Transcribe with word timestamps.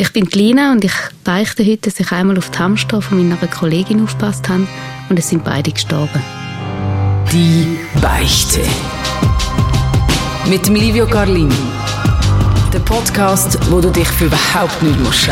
Ich 0.00 0.12
bin 0.12 0.26
Lina 0.26 0.70
und 0.70 0.84
ich 0.84 0.92
beichte 1.24 1.64
heute, 1.64 1.90
dass 1.90 1.98
ich 1.98 2.12
einmal 2.12 2.38
auf 2.38 2.50
die 2.50 2.58
Hamster 2.60 3.02
von 3.02 3.18
meiner 3.18 3.48
Kollegin 3.48 4.00
aufgepasst 4.00 4.48
habe 4.48 4.68
und 5.08 5.18
es 5.18 5.28
sind 5.28 5.42
beide 5.42 5.72
gestorben. 5.72 6.22
Die 7.32 7.76
Beichte. 8.00 8.60
Mit 10.48 10.68
dem 10.68 10.76
Livio 10.76 11.04
Carlini. 11.04 11.52
Der 12.72 12.78
Podcast, 12.78 13.58
wo 13.72 13.80
du 13.80 13.90
dich 13.90 14.06
für 14.06 14.26
überhaupt 14.26 14.80
nicht 14.84 15.00
musst 15.00 15.28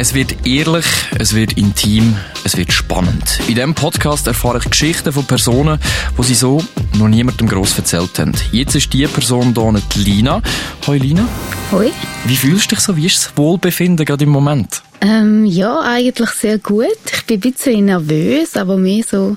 Es 0.00 0.14
wird 0.14 0.46
ehrlich, 0.46 0.86
es 1.18 1.34
wird 1.34 1.58
intim, 1.58 2.16
es 2.42 2.56
wird 2.56 2.72
spannend. 2.72 3.38
In 3.48 3.54
diesem 3.54 3.74
Podcast 3.74 4.26
erfahre 4.26 4.56
ich 4.56 4.70
Geschichten 4.70 5.12
von 5.12 5.26
Personen, 5.26 5.78
die 6.16 6.22
sie 6.22 6.34
so 6.34 6.64
noch 6.96 7.08
niemandem 7.08 7.46
gross 7.46 7.76
erzählt 7.76 8.18
haben. 8.18 8.32
Jetzt 8.50 8.74
ist 8.74 8.90
die 8.94 9.06
Person 9.06 9.52
hier 9.54 9.72
nicht 9.72 9.96
Lina. 9.96 10.40
Hoi 10.86 10.96
Lina. 10.96 11.28
Hoi. 11.70 11.90
Wie 12.24 12.36
fühlst 12.36 12.72
du 12.72 12.76
dich 12.76 12.82
so? 12.82 12.96
Wie 12.96 13.04
ist 13.04 13.26
das 13.26 13.36
Wohlbefinden 13.36 14.06
gerade 14.06 14.24
im 14.24 14.30
Moment? 14.30 14.80
Ähm, 15.02 15.44
ja, 15.44 15.80
eigentlich 15.80 16.30
sehr 16.30 16.56
gut. 16.56 16.86
Ich 17.12 17.26
bin 17.26 17.36
ein 17.36 17.52
bisschen 17.52 17.84
nervös, 17.84 18.56
aber 18.56 18.78
mehr 18.78 19.04
so, 19.06 19.36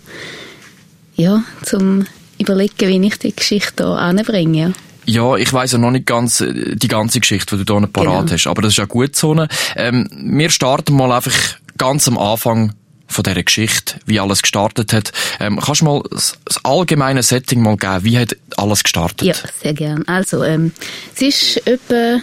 ja, 1.18 1.44
zum 1.66 2.06
überlegen, 2.40 2.88
wie 2.88 3.08
ich 3.08 3.18
die 3.18 3.36
Geschichte 3.36 3.84
hier 3.84 3.98
anbringe. 3.98 4.68
Ja. 4.68 4.72
Ja, 5.06 5.36
ich 5.36 5.52
weiss 5.52 5.72
ja 5.74 5.78
noch 5.78 5.92
nicht 5.92 6.06
ganz 6.06 6.42
äh, 6.42 6.76
die 6.76 6.88
ganze 6.88 7.20
Geschichte, 7.20 7.58
die 7.58 7.66
du 7.66 7.78
hier 7.80 7.88
parat 7.88 8.26
Genau. 8.26 8.32
hast, 8.32 8.48
aber 8.48 8.62
das 8.62 8.74
ist 8.74 8.78
ja 8.78 8.86
gut 8.86 9.16
so. 9.16 9.36
Ähm, 9.76 10.10
wir 10.12 10.50
starten 10.50 10.96
mal 10.96 11.12
einfach 11.12 11.34
ganz 11.78 12.08
am 12.08 12.18
Anfang 12.18 12.74
von 13.08 13.24
dieser 13.24 13.44
Geschichte, 13.44 13.96
wie 14.06 14.20
alles 14.20 14.42
gestartet 14.42 14.92
hat. 14.94 15.12
Ähm, 15.40 15.60
kannst 15.60 15.82
du 15.82 15.86
mal 15.86 16.04
das, 16.10 16.38
das 16.46 16.64
allgemeine 16.66 17.22
Setting 17.22 17.62
mal 17.62 17.78
geben? 17.78 18.04
Wie 18.04 18.18
hat 18.18 18.36
alles 18.58 18.84
gestartet? 18.84 19.28
Ja, 19.28 19.36
sehr 19.62 19.74
gern. 19.74 20.04
Also, 20.08 20.44
ähm, 20.44 20.72
es 21.16 21.22
ist 21.22 21.68
etwa, 21.68 22.20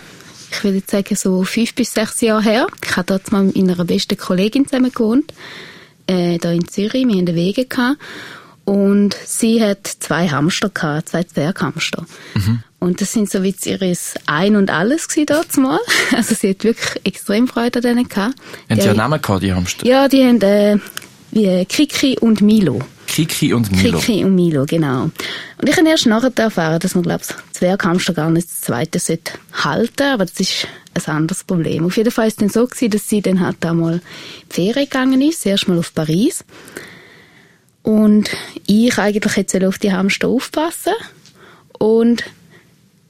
ich 0.50 0.64
würde 0.64 0.78
jetzt 0.78 0.90
sagen, 0.90 1.14
so 1.16 1.44
fünf 1.44 1.74
bis 1.74 1.92
sechs 1.92 2.20
Jahre 2.20 2.42
her. 2.42 2.66
Ich 2.84 2.96
habe 2.96 3.06
dort 3.06 3.30
mal 3.30 3.44
mit 3.44 3.56
meiner 3.56 3.84
besten 3.84 4.16
Kollegin 4.16 4.66
zusammen 4.66 4.90
gewohnt, 4.92 5.32
äh, 6.06 6.38
da 6.38 6.50
in 6.50 6.66
Zürich. 6.66 7.06
Wir 7.06 7.14
hatten 7.14 7.26
den 7.26 7.36
Wege 7.36 7.66
gehabt. 7.66 7.98
Und 8.64 9.16
sie 9.24 9.62
hat 9.64 9.86
zwei 9.86 10.28
Hamster 10.28 10.68
gehabt, 10.70 11.08
zwei 11.08 11.24
Zwerghamster. 11.24 12.04
Und 12.80 13.02
das 13.02 13.12
sind 13.12 13.30
so 13.30 13.42
wie 13.42 13.54
ihres 13.64 14.14
Ein 14.26 14.56
und 14.56 14.70
Alles 14.70 15.06
gewesen 15.06 15.26
dort 15.26 15.56
mal. 15.58 15.78
Also 16.16 16.34
sie 16.34 16.50
hat 16.50 16.64
wirklich 16.64 17.00
extrem 17.04 17.46
Freude 17.46 17.78
an 17.78 17.82
denen 17.82 18.08
gehabt. 18.08 18.34
Haben 18.34 18.76
Die 18.76 18.80
sie 18.80 18.88
einen 18.88 18.96
Namen 18.96 19.20
gehabt, 19.20 19.42
die 19.42 19.52
Hamster? 19.52 19.86
Ja, 19.86 20.08
die 20.08 20.24
haben, 20.24 20.40
äh, 20.40 20.78
wie 21.30 21.64
Kiki 21.66 22.18
und 22.18 22.40
Milo. 22.40 22.80
Kiki 23.06 23.52
und 23.52 23.70
Milo. 23.70 23.98
Kiki 23.98 24.24
und 24.24 24.34
Milo, 24.34 24.64
genau. 24.66 25.02
Und 25.02 25.68
ich 25.68 25.76
habe 25.76 25.88
erst 25.88 26.06
nachher 26.06 26.32
erfahren, 26.36 26.80
dass 26.80 26.94
man, 26.94 27.02
glaube 27.02 27.22
ich, 27.28 27.52
Zwerghamster 27.52 28.14
gar 28.14 28.30
nicht 28.30 28.48
das 28.48 28.60
zweite 28.62 28.98
sollte 28.98 29.32
halten 29.52 30.06
aber 30.06 30.24
das 30.24 30.40
ist 30.40 30.66
ein 30.94 31.14
anderes 31.14 31.44
Problem. 31.44 31.84
Auf 31.84 31.96
jeden 31.96 32.10
Fall 32.10 32.28
ist 32.28 32.34
es 32.34 32.38
dann 32.38 32.48
so 32.48 32.66
gewesen, 32.66 32.90
dass 32.90 33.08
sie 33.08 33.20
dann 33.20 33.40
halt 33.40 33.64
einmal 33.64 33.94
in 33.94 34.00
die 34.48 34.54
Ferien 34.54 34.84
gegangen 34.84 35.20
ist, 35.20 35.42
zuerst 35.42 35.68
mal 35.68 35.78
auf 35.78 35.94
Paris. 35.94 36.44
Und 37.82 38.30
ich 38.66 38.96
eigentlich 38.98 39.36
hätte 39.36 39.66
auf 39.68 39.78
die 39.78 39.92
Hamster 39.92 40.28
aufpassen 40.28 40.92
und 41.78 42.24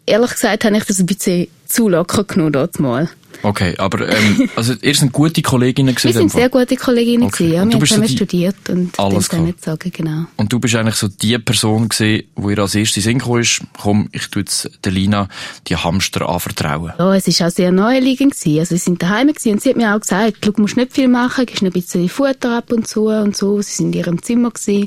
ehrlich 0.06 0.30
gesagt 0.30 0.64
habe 0.64 0.76
ich 0.76 0.84
das 0.84 0.98
ein 0.98 1.06
bisschen 1.06 1.48
zu 1.66 1.88
locker 1.88 2.24
genommen 2.24 2.52
dort 2.52 2.80
mal. 2.80 3.08
Okay, 3.42 3.74
aber 3.78 4.06
ähm, 4.08 4.50
also 4.56 4.74
ihr 4.82 4.94
sind 4.94 5.12
gute 5.12 5.40
Kolleginnen 5.40 5.88
Wir 5.88 5.94
gewesen. 5.94 6.18
sind 6.18 6.32
sehr 6.32 6.48
gute 6.50 6.76
Kolleginnen 6.76 7.22
Okay. 7.28 7.44
gewesen, 7.44 7.54
ja. 7.54 7.62
Und 7.62 7.68
Wir 7.68 7.70
du 7.70 7.74
haben 7.76 7.80
bist 7.80 7.92
so 7.92 7.94
zusammen 7.94 8.08
die- 8.08 8.16
studiert 8.16 8.68
und 8.68 8.98
Alles 8.98 9.28
klar. 9.30 9.40
nicht 9.42 9.64
sagen, 9.64 9.90
genau. 9.94 10.24
Und 10.36 10.52
du 10.52 10.58
bist 10.60 10.74
eigentlich 10.74 10.96
so 10.96 11.08
die 11.08 11.38
Person 11.38 11.88
gewesen, 11.88 12.24
wo 12.34 12.50
ihr 12.50 12.58
als 12.58 12.74
erstes 12.74 12.96
in 12.96 13.02
den 13.02 13.04
Sinn 13.12 13.18
gekommen 13.20 13.40
ist, 13.40 13.60
komm, 13.80 14.08
ich 14.12 14.26
tu 14.28 14.40
jetzt 14.40 14.70
der 14.84 14.92
Lina 14.92 15.28
die 15.68 15.76
Hamster 15.76 16.28
anvertrauen. 16.28 16.92
Ja, 16.98 17.14
es 17.14 17.40
war 17.40 17.46
auch 17.46 17.50
sehr 17.52 17.72
naheliegend. 17.72 18.34
gewesen. 18.34 18.58
Also, 18.58 18.70
wir 18.72 18.78
sind 18.78 19.00
daheim 19.02 19.28
gewesen 19.28 19.52
und 19.52 19.62
sie 19.62 19.70
hat 19.70 19.76
mir 19.76 19.94
auch 19.94 20.00
gesagt, 20.00 20.36
du 20.46 20.52
musst 20.58 20.76
nicht 20.76 20.92
viel 20.92 21.08
machen, 21.08 21.46
gibst 21.46 21.62
noch 21.62 21.70
ein 21.70 21.72
bisschen 21.72 22.08
Futter 22.10 22.58
ab 22.58 22.72
und 22.72 22.88
zu 22.88 23.06
und 23.06 23.34
so. 23.36 23.62
Sie 23.62 23.72
sind 23.74 23.94
in 23.94 24.00
ihrem 24.00 24.22
Zimmer 24.22 24.50
gewesen. 24.50 24.86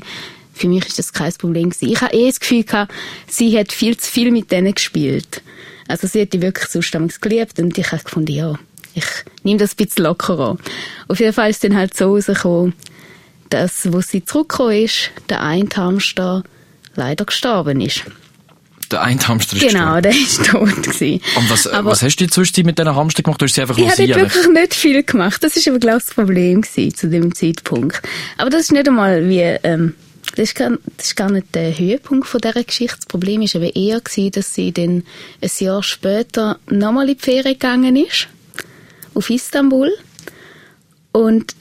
Für 0.54 0.68
mich 0.68 0.86
ist 0.86 0.98
das 0.98 1.12
kein 1.12 1.32
Problem 1.34 1.70
gewesen. 1.70 1.92
Ich 1.92 2.00
habe 2.00 2.14
eh 2.14 2.28
das 2.28 2.40
Gefühl 2.40 2.64
gehabt, 2.64 2.92
sie 3.26 3.58
hat 3.58 3.72
viel 3.72 3.96
zu 3.96 4.10
viel 4.10 4.30
mit 4.30 4.50
denen 4.52 4.74
gespielt. 4.74 5.42
Also, 5.88 6.06
sie 6.06 6.22
hat 6.22 6.32
die 6.32 6.40
wirklich 6.40 6.68
sonst 6.70 6.92
geliebt 7.20 7.58
und 7.58 7.76
ich 7.76 7.92
habe 7.92 8.02
gefunden, 8.02 8.32
ja, 8.32 8.54
ich 8.94 9.04
nehme 9.42 9.58
das 9.58 9.72
ein 9.72 9.84
bisschen 9.84 10.04
lockerer 10.04 10.50
an. 10.52 10.58
Auf 11.08 11.18
jeden 11.20 11.32
Fall 11.32 11.50
ist 11.50 11.62
dann 11.64 11.76
halt 11.76 11.94
so 11.96 12.06
rausgekommen, 12.14 12.72
dass, 13.50 13.92
wo 13.92 14.00
sie 14.00 14.24
zurückgekommen 14.24 14.72
ist, 14.84 15.10
der 15.28 15.42
eine 15.42 15.68
Hamster 15.76 16.44
leider 16.94 17.24
gestorben 17.24 17.80
ist. 17.80 18.02
Der 18.90 19.02
eine 19.02 19.20
Hamster 19.26 19.56
ist 19.56 19.62
Genau, 19.68 19.94
gestorben. 19.96 20.02
der 20.02 20.12
ist 20.12 20.46
tot 20.46 20.82
gewesen. 20.82 21.20
Und 21.36 21.50
was, 21.50 21.66
Aber- 21.66 21.90
was 21.90 22.02
hast 22.02 22.16
du 22.16 22.28
Zwischenzeit 22.28 22.66
mit 22.66 22.78
diesen 22.78 22.94
Hamster 22.94 23.22
gemacht? 23.22 23.40
Du 23.40 23.44
hast 23.46 23.54
sie 23.54 23.62
einfach 23.62 23.76
Ich 23.76 23.88
habe 23.90 23.98
wirklich 24.08 24.46
nicht 24.48 24.74
viel 24.74 25.02
gemacht. 25.02 25.42
Das 25.42 25.56
ist 25.56 25.66
aber, 25.68 25.78
glaube 25.78 25.98
ich, 25.98 26.04
das 26.04 26.14
Problem 26.14 26.62
gewesen, 26.62 26.94
zu 26.94 27.08
dem 27.08 27.34
Zeitpunkt. 27.34 28.00
Aber 28.38 28.50
das 28.50 28.62
ist 28.62 28.72
nicht 28.72 28.86
einmal 28.88 29.28
wie, 29.28 29.40
ähm, 29.40 29.94
das 30.36 30.48
ist, 30.50 30.54
gar, 30.56 30.70
das 30.96 31.06
ist 31.06 31.16
gar 31.16 31.30
nicht 31.30 31.54
der 31.54 31.78
Höhepunkt 31.78 32.26
von 32.26 32.40
dieser 32.40 32.64
Geschichte. 32.64 32.96
Das 32.96 33.06
Problem 33.06 33.42
ist 33.42 33.54
eben 33.54 33.70
eher 33.70 34.00
gewesen, 34.00 34.32
dass 34.32 34.54
sie 34.54 34.72
dann 34.72 35.04
ein 35.40 35.50
Jahr 35.58 35.82
später 35.82 36.58
nochmal 36.68 37.08
in 37.08 37.16
die 37.16 37.22
Ferien 37.22 37.52
gegangen 37.54 37.96
ist. 37.96 38.28
Auf 39.14 39.30
Istanbul. 39.30 39.92
Und 41.12 41.54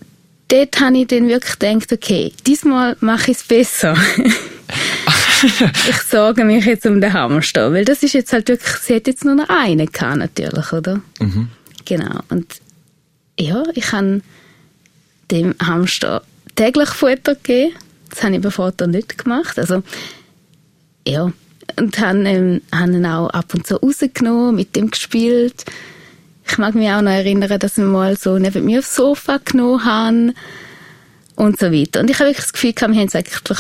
dort 0.48 0.80
habe 0.80 0.98
ich 0.98 1.08
dann 1.08 1.28
wirklich 1.28 1.60
gedacht, 1.60 1.94
okay, 1.94 2.34
diesmal 2.48 2.98
mache 3.00 3.32
ich 3.32 3.38
es 3.38 3.44
besser. 3.44 3.96
ich 5.90 6.02
sorge 6.10 6.44
mich 6.44 6.66
jetzt 6.66 6.86
um 6.86 7.00
den 7.00 7.14
Hamster, 7.14 7.72
weil 7.72 7.86
das 7.86 8.02
ist 8.02 8.14
jetzt 8.14 8.34
halt 8.34 8.48
wirklich, 8.48 8.76
sie 8.78 8.96
hat 8.96 9.08
jetzt 9.08 9.26
nur 9.26 9.36
noch 9.36 9.50
einen 9.50 9.92
gehabt, 9.92 10.18
natürlich, 10.18 10.74
oder? 10.74 11.02
Genau. 11.86 12.20
Und 12.30 12.56
ja, 13.40 13.64
ich 13.74 13.92
habe 13.92 14.22
dem 15.32 15.56
Hamster 15.62 16.24
täglich 16.56 16.90
Futter 16.90 17.36
gegeben. 17.36 17.76
Das 18.14 18.24
habe 18.24 18.36
ich 18.36 18.42
bei 18.42 18.52
Vater 18.52 18.88
nicht 18.88 19.18
gemacht. 19.18 19.58
Also, 19.58 19.82
ja. 21.08 21.32
Und 21.80 22.00
habe 22.00 22.20
ähm, 22.28 22.62
hab 22.72 22.88
ihn 22.90 23.06
auch 23.06 23.30
ab 23.30 23.54
und 23.54 23.66
zu 23.66 23.76
rausgenommen, 23.78 24.56
mit 24.56 24.76
dem 24.76 24.92
gespielt. 24.92 25.66
Ich 26.48 26.58
mag 26.58 26.76
mich 26.76 26.90
auch 26.90 27.02
noch 27.02 27.12
erinnern, 27.12 27.58
dass 27.58 27.78
wir 27.78 27.86
mal 27.86 28.18
so 28.18 28.38
neben 28.38 28.66
mir 28.66 28.80
aufs 28.80 28.96
Sofa 28.96 29.40
genommen 29.44 29.86
haben 29.86 30.34
und 31.36 31.58
so 31.58 31.72
weiter. 31.72 32.02
Und 32.02 32.10
ich 32.10 32.20
habe 32.20 32.30
wirklich 32.30 32.44
das 32.46 32.54
Gefühl, 32.54 32.74
gehabt, 32.74 32.94
wir 32.94 33.00
haben 33.00 33.08
es 33.08 33.16
eigentlich, 33.16 33.60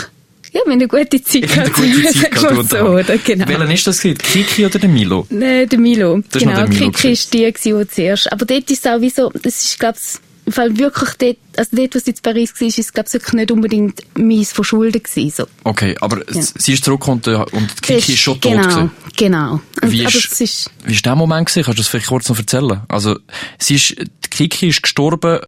ja, 0.51 0.59
wir 0.59 0.61
haben 0.63 0.71
eine 0.73 0.87
gute 0.87 1.23
Zeit 1.23 1.43
Ich 1.45 1.57
habe 1.57 1.61
eine 1.61 1.69
gehabt. 1.71 1.93
gute 2.03 2.13
Zeit 2.19 2.31
gehabt. 2.31 2.55
so, 2.69 2.75
der- 2.75 2.89
oder? 2.91 3.17
Genau. 3.17 3.47
Welchen 3.47 3.71
ist 3.71 3.87
das 3.87 4.01
gewesen? 4.01 4.17
Kiki 4.19 4.65
oder 4.65 4.79
der 4.79 4.89
Milo? 4.89 5.25
Nein, 5.29 5.67
der 5.69 5.79
Milo. 5.79 6.17
Das 6.29 6.35
ist 6.35 6.47
genau, 6.47 6.55
der 6.59 6.67
Milo 6.67 6.91
Kiki 6.91 7.11
ist 7.13 7.33
die, 7.33 7.51
die 7.51 7.87
zuerst. 7.87 8.31
Aber 8.31 8.45
dort 8.45 8.69
ist 8.69 8.85
es 8.85 8.91
auch 8.91 9.01
wie 9.01 9.09
so, 9.09 9.31
das 9.41 9.63
ist, 9.63 9.79
glaube 9.79 9.97
ich, 9.97 10.19
Fall 10.51 10.77
wirklich 10.77 11.11
dort, 11.19 11.37
also 11.57 11.75
dort, 11.75 11.95
was 11.95 12.03
in 12.03 12.15
Paris 12.21 12.53
war, 12.59 12.67
ist, 12.67 12.93
glaube 12.93 13.07
ich, 13.07 13.13
wirklich 13.13 13.33
nicht 13.33 13.51
unbedingt 13.51 14.01
meins 14.17 14.51
Verschulden 14.51 15.01
gewesen, 15.01 15.29
so. 15.35 15.45
Okay, 15.63 15.95
aber 16.01 16.17
Ja. 16.33 16.41
sie 16.41 16.73
ist 16.73 16.83
zurückgekommen 16.83 17.21
und, 17.25 17.53
und 17.53 17.81
Kiki 17.81 18.13
ist 18.13 18.19
schon 18.19 18.41
tot 18.41 18.51
genau, 18.51 18.67
gewesen. 18.67 18.91
Genau, 19.15 19.61
Und, 19.81 19.91
Wie 19.91 20.05
aber 20.05 20.15
ist, 20.15 20.31
es 20.31 20.41
ist, 20.41 20.71
wie 20.85 20.93
ist 20.93 21.05
der 21.05 21.15
Moment 21.15 21.47
gewesen? 21.47 21.63
Kannst 21.65 21.77
du 21.79 21.81
das 21.83 21.87
vielleicht 21.87 22.07
kurz 22.07 22.27
noch 22.29 22.37
erzählen? 22.37 22.81
Also, 22.89 23.17
sie 23.59 23.75
ist, 23.75 23.95
die 23.97 24.29
Kiki 24.29 24.69
ist 24.69 24.81
gestorben, 24.83 25.39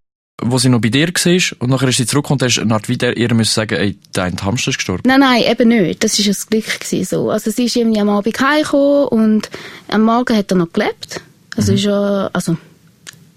wo 0.41 0.57
sie 0.57 0.69
noch 0.69 0.81
bei 0.81 0.89
dir 0.89 1.07
war, 1.07 1.41
und 1.59 1.69
nachher 1.69 1.87
ist 1.89 1.97
sie 1.97 2.05
zurückgekommen 2.05 2.41
und 2.41 2.45
hast 2.47 2.59
eine 2.59 2.73
Art 2.73 2.89
wieder 2.89 3.15
ihr 3.17 3.33
müssen 3.33 3.53
sagen, 3.53 3.75
ey, 3.75 3.97
dein 4.13 4.35
Hamster 4.43 4.69
ist 4.69 4.77
gestorben. 4.77 5.03
Nein, 5.05 5.21
nein, 5.21 5.43
eben 5.43 5.69
nicht. 5.69 6.03
Das 6.03 6.19
ist 6.19 6.27
das 6.27 6.47
Glück 6.47 6.79
gewesen, 6.79 7.05
so. 7.05 7.29
Also 7.31 7.51
sie 7.51 7.65
ist 7.65 7.75
irgendwie 7.75 8.01
am 8.01 8.09
Abend 8.09 8.39
heimgekommen 8.39 9.07
und 9.07 9.49
am 9.87 10.01
Morgen 10.03 10.35
hat 10.37 10.51
er 10.51 10.57
noch 10.57 10.71
gelebt. 10.73 11.21
Also 11.57 11.73
ist 11.73 11.85
er, 11.85 12.29
also, 12.33 12.57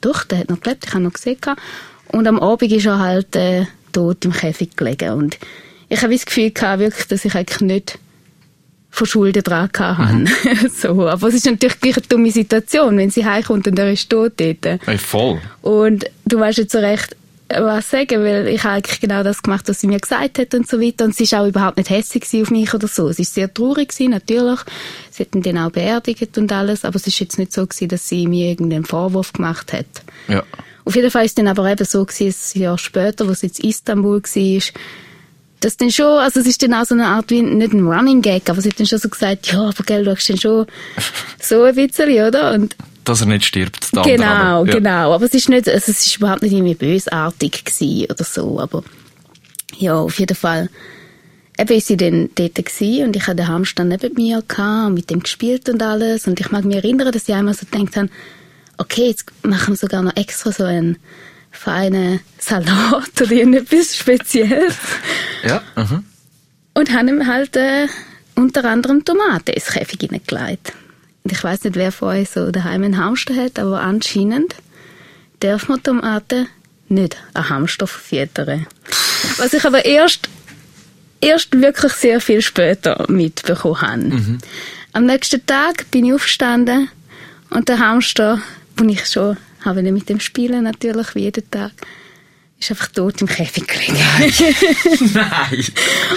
doch, 0.01 0.25
der 0.25 0.39
hat 0.39 0.51
noch 0.51 0.61
gelebt, 0.61 0.85
ich 0.87 0.95
habe 0.95 1.05
noch 1.05 1.13
gesehen. 1.13 1.39
Und 2.09 2.27
am 2.27 2.41
Abend 2.41 2.73
ist 2.73 2.87
er 2.87 2.99
halt 2.99 3.37
äh, 3.37 3.67
tot 3.93 4.25
im 4.25 4.33
Käfig 4.33 4.77
gelegen. 4.77 5.13
Und 5.13 5.39
ich 5.89 6.03
habe 6.03 6.13
das 6.13 6.27
Gefühl 6.27 6.51
gehabt, 6.51 6.81
wirklich, 6.81 7.07
dass 7.07 7.25
ich 7.25 7.35
eigentlich 7.35 7.61
nicht 7.61 7.99
Verschulden 8.91 9.43
dran 9.43 9.69
hatte. 9.79 10.25
so. 10.75 11.09
Aber 11.09 11.29
es 11.29 11.35
ist 11.35 11.47
natürlich 11.47 11.81
gleich 11.81 11.97
eine 11.99 12.07
dumme 12.07 12.31
Situation, 12.31 12.97
wenn 12.97 13.11
sie 13.11 13.25
heimkommt 13.25 13.67
und 13.69 13.79
er 13.79 13.93
ist 13.93 14.09
tot 14.09 14.33
dort. 14.37 14.65
Ey, 14.65 14.99
voll. 14.99 15.41
Und 15.63 16.07
du 16.25 16.41
weißt 16.41 16.59
jetzt 16.59 16.73
so 16.73 16.79
recht, 16.79 17.15
was 17.49 17.91
sagen, 17.91 18.23
weil 18.23 18.49
ich 18.49 18.63
habe 18.65 18.75
eigentlich 18.75 19.01
genau 19.01 19.23
das 19.23 19.43
gemacht, 19.43 19.69
was 19.69 19.81
sie 19.81 19.87
mir 19.87 19.99
gesagt 19.99 20.39
hat 20.39 20.55
und 20.55 20.69
so 20.69 20.81
weiter. 20.81 21.07
Und 21.07 21.15
sie 21.15 21.31
war 21.33 21.43
auch 21.43 21.47
überhaupt 21.47 21.77
nicht 21.79 21.91
hässlich 21.91 22.25
auf 22.43 22.51
mich 22.51 22.75
oder 22.75 22.89
so. 22.89 23.11
Sie 23.13 23.23
war 23.23 23.25
sehr 23.25 23.53
traurig, 23.53 23.89
gewesen, 23.89 24.11
natürlich. 24.11 24.61
Sie 25.11 25.23
hat 25.23 25.35
ihn 25.35 25.43
dann 25.43 25.59
auch 25.59 25.71
beerdigt 25.71 26.37
und 26.37 26.53
alles. 26.53 26.85
Aber 26.85 26.97
es 26.97 27.07
ist 27.07 27.19
jetzt 27.21 27.39
nicht 27.39 27.53
so 27.53 27.67
gewesen, 27.67 27.89
dass 27.89 28.09
sie 28.09 28.27
mir 28.27 28.51
irgendeinen 28.51 28.85
Vorwurf 28.85 29.33
gemacht 29.33 29.73
hat. 29.73 29.87
Ja. 30.29 30.43
Auf 30.85 30.97
jeden 30.97 31.11
Fall 31.11 31.25
ist 31.25 31.33
es 31.33 31.35
dann 31.37 31.49
aber 31.49 31.71
eben 31.71 31.85
so 31.85 32.05
gewesen, 32.05 32.35
ein 32.55 32.63
Jahr 32.63 32.79
später, 32.79 33.27
wo 33.27 33.33
es 33.33 33.43
jetzt 33.43 33.61
Istanbul 33.61 34.23
war, 34.23 34.63
dass 35.61 35.77
dann 35.77 35.91
schon, 35.91 36.19
also 36.19 36.41
es 36.41 36.47
ist 36.47 36.63
dann 36.63 36.75
auch 36.75 36.85
so 36.85 36.95
eine 36.95 37.07
Art 37.07 37.31
wie, 37.31 37.43
nicht 37.43 37.73
ein 37.73 37.87
Running 37.87 38.23
Gag, 38.23 38.49
aber 38.49 38.61
sie 38.61 38.71
hat 38.71 38.79
dann 38.79 38.87
schon 38.87 38.99
so 38.99 39.09
gesagt, 39.09 39.49
ja, 39.49 39.61
aber 39.61 39.85
gell, 39.85 40.05
du 40.05 40.15
hast 40.15 40.29
dann 40.31 40.39
schon 40.39 40.67
so 41.41 41.63
ein 41.65 41.75
bisschen, 41.75 42.11
oder? 42.27 42.53
Und 42.53 42.77
Dass 43.09 43.21
er 43.23 43.27
nicht 43.27 43.47
stirbt. 43.47 43.91
Genau, 43.93 44.27
aber. 44.27 44.67
Ja. 44.69 44.75
genau. 44.75 45.13
Aber 45.15 45.25
es 45.25 45.35
ist 45.35 45.49
nicht, 45.49 45.69
also 45.69 45.91
es 45.91 46.07
ist 46.07 46.17
überhaupt 46.17 46.43
nicht 46.43 46.53
irgendwie 46.53 46.75
bösartig 46.75 47.65
gewesen 47.65 48.11
oder 48.11 48.25
so, 48.25 48.61
aber 48.61 48.85
ja, 49.77 49.95
auf 49.95 50.19
jeden 50.19 50.37
Fall 50.37 50.69
eben 51.59 51.77
ist 51.77 51.89
sie 51.89 51.97
dann 51.97 52.31
dort 52.35 52.55
gewesen 52.55 53.07
und 53.07 53.17
ich 53.17 53.27
hatte 53.27 53.37
den 53.37 53.49
Hamster 53.49 53.85
neben 53.85 54.15
mir 54.15 54.43
und 54.59 54.95
mit 54.95 55.11
dem 55.11 55.21
gespielt 55.21 55.69
und 55.69 55.83
alles. 55.83 56.27
Und 56.27 56.39
ich 56.39 56.51
mag 56.51 56.65
mich 56.65 56.77
erinnern, 56.77 57.11
dass 57.11 57.29
ich 57.29 57.35
einmal 57.35 57.55
so 57.55 57.67
gedacht 57.71 57.97
habe, 57.97 58.09
okay, 58.77 59.09
jetzt 59.09 59.27
machen 59.43 59.73
wir 59.73 59.77
sogar 59.77 60.03
noch 60.03 60.17
extra 60.17 60.53
so 60.53 60.65
einen 60.65 60.99
feinen 61.51 62.21
Salat 62.39 63.21
oder 63.21 63.33
irgendetwas 63.33 63.97
Spezielles. 63.97 64.77
Ja. 65.45 65.63
Mhm. 65.77 66.05
Und 66.75 66.93
haben 66.93 67.09
ihm 67.09 67.27
halt 67.27 67.57
äh, 67.57 67.89
unter 68.37 68.65
anderem 68.65 69.05
Tomaten 69.05 69.51
ins 69.51 69.67
Käfig 69.67 70.01
hineingelegt. 70.01 70.73
Und 71.29 71.33
ich 71.33 71.45
weiß 71.45 71.65
nicht, 71.65 71.77
wer 71.77 71.93
von 71.93 72.09
euch 72.09 72.31
so 72.31 72.51
daheim 72.51 72.85
einen 72.85 72.97
Hamster 72.97 73.35
hat, 73.35 73.59
aber 73.59 73.83
anscheinend 73.83 74.55
darf 75.41 75.69
man 75.69 75.83
Tomaten 75.83 76.49
nicht 76.89 77.19
an 77.35 77.51
Hamster 77.51 77.87
verfüttern. 77.87 78.67
Was 79.37 79.53
ich 79.53 79.63
aber 79.67 79.85
erst, 79.85 80.27
erst 81.21 81.53
wirklich 81.61 81.93
sehr 81.93 82.23
viel 82.23 82.41
später 82.41 83.05
mitbekommen 83.11 83.83
habe. 83.83 84.39
Am 84.95 85.05
nächsten 85.05 85.45
Tag 85.45 85.91
bin 85.91 86.07
ich 86.07 86.15
aufgestanden 86.15 86.89
und 87.51 87.69
der 87.69 87.79
Hamster, 87.79 88.41
den 88.81 88.89
ich 88.89 89.05
schon 89.05 89.37
habe 89.67 89.83
mit 89.83 90.09
dem 90.09 90.21
Spielen 90.21 90.65
natürlich 90.65 91.15
wie 91.15 91.25
jeden 91.25 91.51
Tag, 91.51 91.73
ist 92.59 92.71
einfach 92.71 92.89
tot 92.89 93.21
im 93.21 93.27
Käfig 93.29 93.69
gelegen. 93.69 93.99
Nein. 95.13 95.65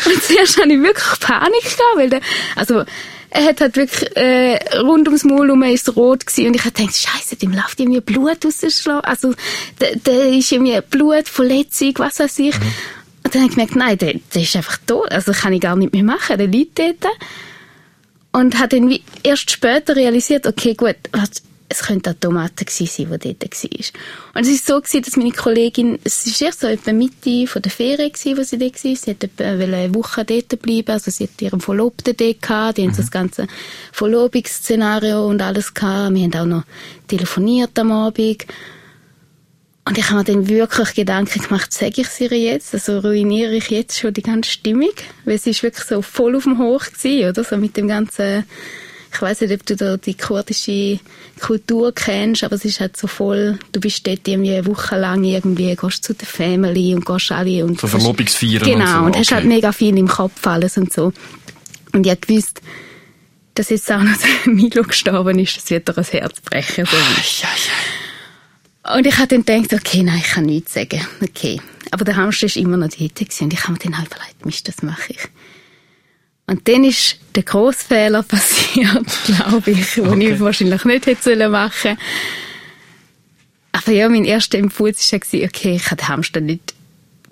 Und 0.06 0.24
zuerst 0.24 0.58
hatte 0.58 0.72
ich 0.72 0.82
wirklich 0.82 1.20
Panik 1.20 1.64
gehabt, 1.64 1.98
weil 1.98 2.10
der, 2.10 2.22
also, 2.56 2.86
er 3.34 3.46
hat 3.46 3.62
halt 3.62 3.78
wirklich, 3.78 4.16
äh, 4.18 4.60
rund 4.80 5.08
ums 5.08 5.24
Maul 5.24 5.48
herum 5.48 5.64
ist 5.64 5.96
rot 5.96 6.26
gewesen 6.26 6.48
und 6.48 6.56
ich 6.56 6.66
hab 6.66 6.76
gedacht, 6.76 6.96
Scheiße, 6.96 7.38
dem 7.38 7.54
läuft 7.54 7.80
irgendwie 7.80 8.02
Blut 8.02 8.46
aus 8.46 8.58
der 8.58 8.70
Schla 8.70 9.00
Also, 9.00 9.34
der, 9.80 9.96
der 9.96 10.30
ist 10.30 10.52
irgendwie 10.52 10.80
Blut, 10.90 11.30
Verletzung, 11.30 11.94
was 11.98 12.20
weiß 12.20 12.40
ich. 12.40 12.56
Und 13.24 13.34
dann 13.34 13.44
hab 13.44 13.50
ich 13.50 13.56
gemerkt, 13.56 13.76
nein, 13.78 13.98
der, 13.98 14.16
der 14.34 14.42
ist 14.42 14.56
einfach 14.58 14.78
tot. 14.86 15.10
Also, 15.12 15.32
kann 15.32 15.54
ich 15.54 15.62
gar 15.62 15.78
nicht 15.78 15.94
mehr 15.94 16.04
machen, 16.04 16.38
der 16.38 16.48
liegt 16.48 16.78
dort. 16.78 17.06
Und 18.34 18.60
hat 18.60 18.74
dann 18.74 18.94
erst 19.24 19.50
später 19.50 19.96
realisiert, 19.96 20.46
okay, 20.46 20.74
gut, 20.74 20.98
was, 21.14 21.42
es 21.72 21.84
könnte 21.84 22.10
auch 22.10 22.16
Tomate 22.20 22.66
gewesen 22.66 22.86
sein, 22.86 23.20
die 23.20 23.34
dort 23.34 23.64
war. 23.64 24.02
Und 24.36 24.42
es 24.42 24.50
ist 24.50 24.68
so 24.68 24.82
gewesen, 24.82 25.02
dass 25.04 25.16
meine 25.16 25.32
Kollegin, 25.32 26.00
es 26.04 26.26
ist 26.26 26.42
erst 26.42 26.60
so 26.60 26.68
etwa 26.68 26.92
Mitte 26.92 27.48
von 27.48 27.62
der 27.62 27.72
Ferien 27.72 28.12
gewesen, 28.12 28.38
wo 28.38 28.44
sie 28.44 28.58
dort 28.58 28.84
war. 28.84 28.96
Sie 28.96 29.12
hat 29.12 29.24
etwa 29.24 29.44
eine 29.44 29.96
Woche 29.96 30.26
dort 30.26 30.62
bleiben, 30.62 30.92
also 30.92 31.10
sie 31.10 31.24
hat 31.24 31.42
ihren 31.42 31.62
Verlobten 31.62 32.16
dort 32.18 32.42
gehabt, 32.42 32.78
die 32.78 32.84
haben 32.84 32.94
so 32.94 33.02
das 33.02 33.12
ganze 33.12 33.48
Verlobungsszenario 33.94 35.26
und 35.26 35.42
alles 35.42 35.74
gehabt. 35.74 36.14
Wir 36.14 36.24
haben 36.24 36.36
auch 36.36 36.46
noch 36.46 36.64
telefoniert 37.08 37.80
am 37.80 37.92
Abend. 37.92 38.46
Und 39.84 39.98
ich 39.98 40.10
habe 40.10 40.20
mir 40.20 40.24
dann 40.24 40.48
wirklich 40.48 40.94
Gedanken 40.94 41.42
gemacht, 41.42 41.74
sage 41.74 42.02
ich 42.02 42.08
sie 42.08 42.26
ihr 42.26 42.38
jetzt? 42.38 42.74
Also 42.74 43.00
ruiniere 43.00 43.56
ich 43.56 43.70
jetzt 43.70 43.98
schon 43.98 44.14
die 44.14 44.22
ganze 44.22 44.52
Stimmung? 44.52 44.94
Weil 45.26 45.40
sie 45.40 45.50
ist 45.52 45.64
wirklich 45.64 45.86
so 45.86 46.02
voll 46.02 46.36
auf 46.36 46.44
dem 46.44 46.60
Hoch 46.60 46.86
gewesen, 46.86 47.30
oder? 47.30 47.44
So 47.44 47.58
mit 47.58 47.78
dem 47.78 47.88
ganzen, 47.88 48.46
ich 49.14 49.22
weiß 49.22 49.42
nicht, 49.42 49.54
ob 49.54 49.66
du 49.66 49.76
da 49.76 49.98
die 49.98 50.14
kurdische 50.14 51.00
Kultur 51.40 51.94
kennst, 51.94 52.44
aber 52.44 52.56
es 52.56 52.66
ist 52.66 52.80
halt 52.80 52.96
so 52.96 53.08
voll, 53.08 53.60
du 53.72 53.80
bist 53.80 54.08
dort 54.08 54.28
irgendwie 54.28 54.54
eine 54.54 54.66
Woche 54.66 54.98
lang 54.98 55.24
irgendwie, 55.24 55.76
gehst 55.76 56.04
zu 56.04 56.14
der 56.14 56.28
Family 56.28 56.96
und 56.96 57.06
gehst 57.06 57.32
alle 57.32 57.66
und... 57.66 57.80
So 57.80 57.88
Verlobungsfeiern 57.88 58.64
Genau, 58.64 58.84
und 58.84 58.88
so, 58.88 59.06
und 59.06 59.18
hast 59.18 59.28
okay. 59.28 59.36
halt 59.36 59.46
mega 59.46 59.72
viel 59.72 59.98
im 59.98 60.08
Kopf 60.08 60.46
alles 60.48 60.78
und 60.78 60.94
so. 60.94 61.12
Und 61.92 62.06
ich 62.06 62.12
hab 62.12 62.22
gewusst, 62.22 62.62
dass 63.56 63.70
jetzt 63.70 63.92
auch 63.92 64.02
noch 64.02 64.16
der 64.46 64.54
Milo 64.54 64.84
gestorben 64.84 65.40
ist, 65.40 65.58
das 65.58 65.70
wird 65.70 65.88
dir 65.88 65.98
ein 65.98 66.04
Herz 66.04 66.40
brechen. 66.42 66.86
So 66.86 66.98
wie. 66.98 68.98
Und 68.98 69.06
ich 69.06 69.18
habe 69.18 69.40
dann 69.40 69.62
gedacht, 69.62 69.74
okay, 69.74 70.04
nein, 70.04 70.20
ich 70.20 70.32
kann 70.32 70.46
nichts 70.46 70.74
sagen. 70.74 71.06
Okay. 71.22 71.60
Aber 71.92 72.06
der 72.06 72.16
Hamster 72.16 72.46
ist 72.46 72.56
immer 72.56 72.78
noch 72.78 72.88
dort 72.88 73.16
gewesen. 73.16 73.44
und 73.44 73.54
ich 73.54 73.64
habe 73.64 73.74
mir 73.74 73.80
dann 73.80 73.98
halt 73.98 74.08
überlegt, 74.08 74.46
Mist, 74.46 74.68
das 74.68 74.82
mache 74.82 75.14
ich. 75.14 75.20
Und 76.52 76.68
dann 76.68 76.84
ist 76.84 77.18
der 77.34 77.44
grosse 77.44 77.86
Fehler 77.86 78.24
passiert, 78.28 79.06
glaube 79.26 79.72
ich, 79.72 79.94
den 79.94 80.06
Okay. 80.06 80.34
ich 80.34 80.40
wahrscheinlich 80.42 80.84
nicht 80.84 81.06
hätte 81.06 81.24
sollen 81.24 81.50
machen 81.50 81.98
Aber 83.72 83.92
ja, 83.94 84.10
mein 84.10 84.26
erster 84.26 84.58
Impuls 84.58 85.10
war, 85.14 85.20
okay, 85.20 85.76
ich 85.78 85.86
kann 85.86 85.98
den 85.98 86.08
Hamster 86.10 86.42
nicht 86.42 86.74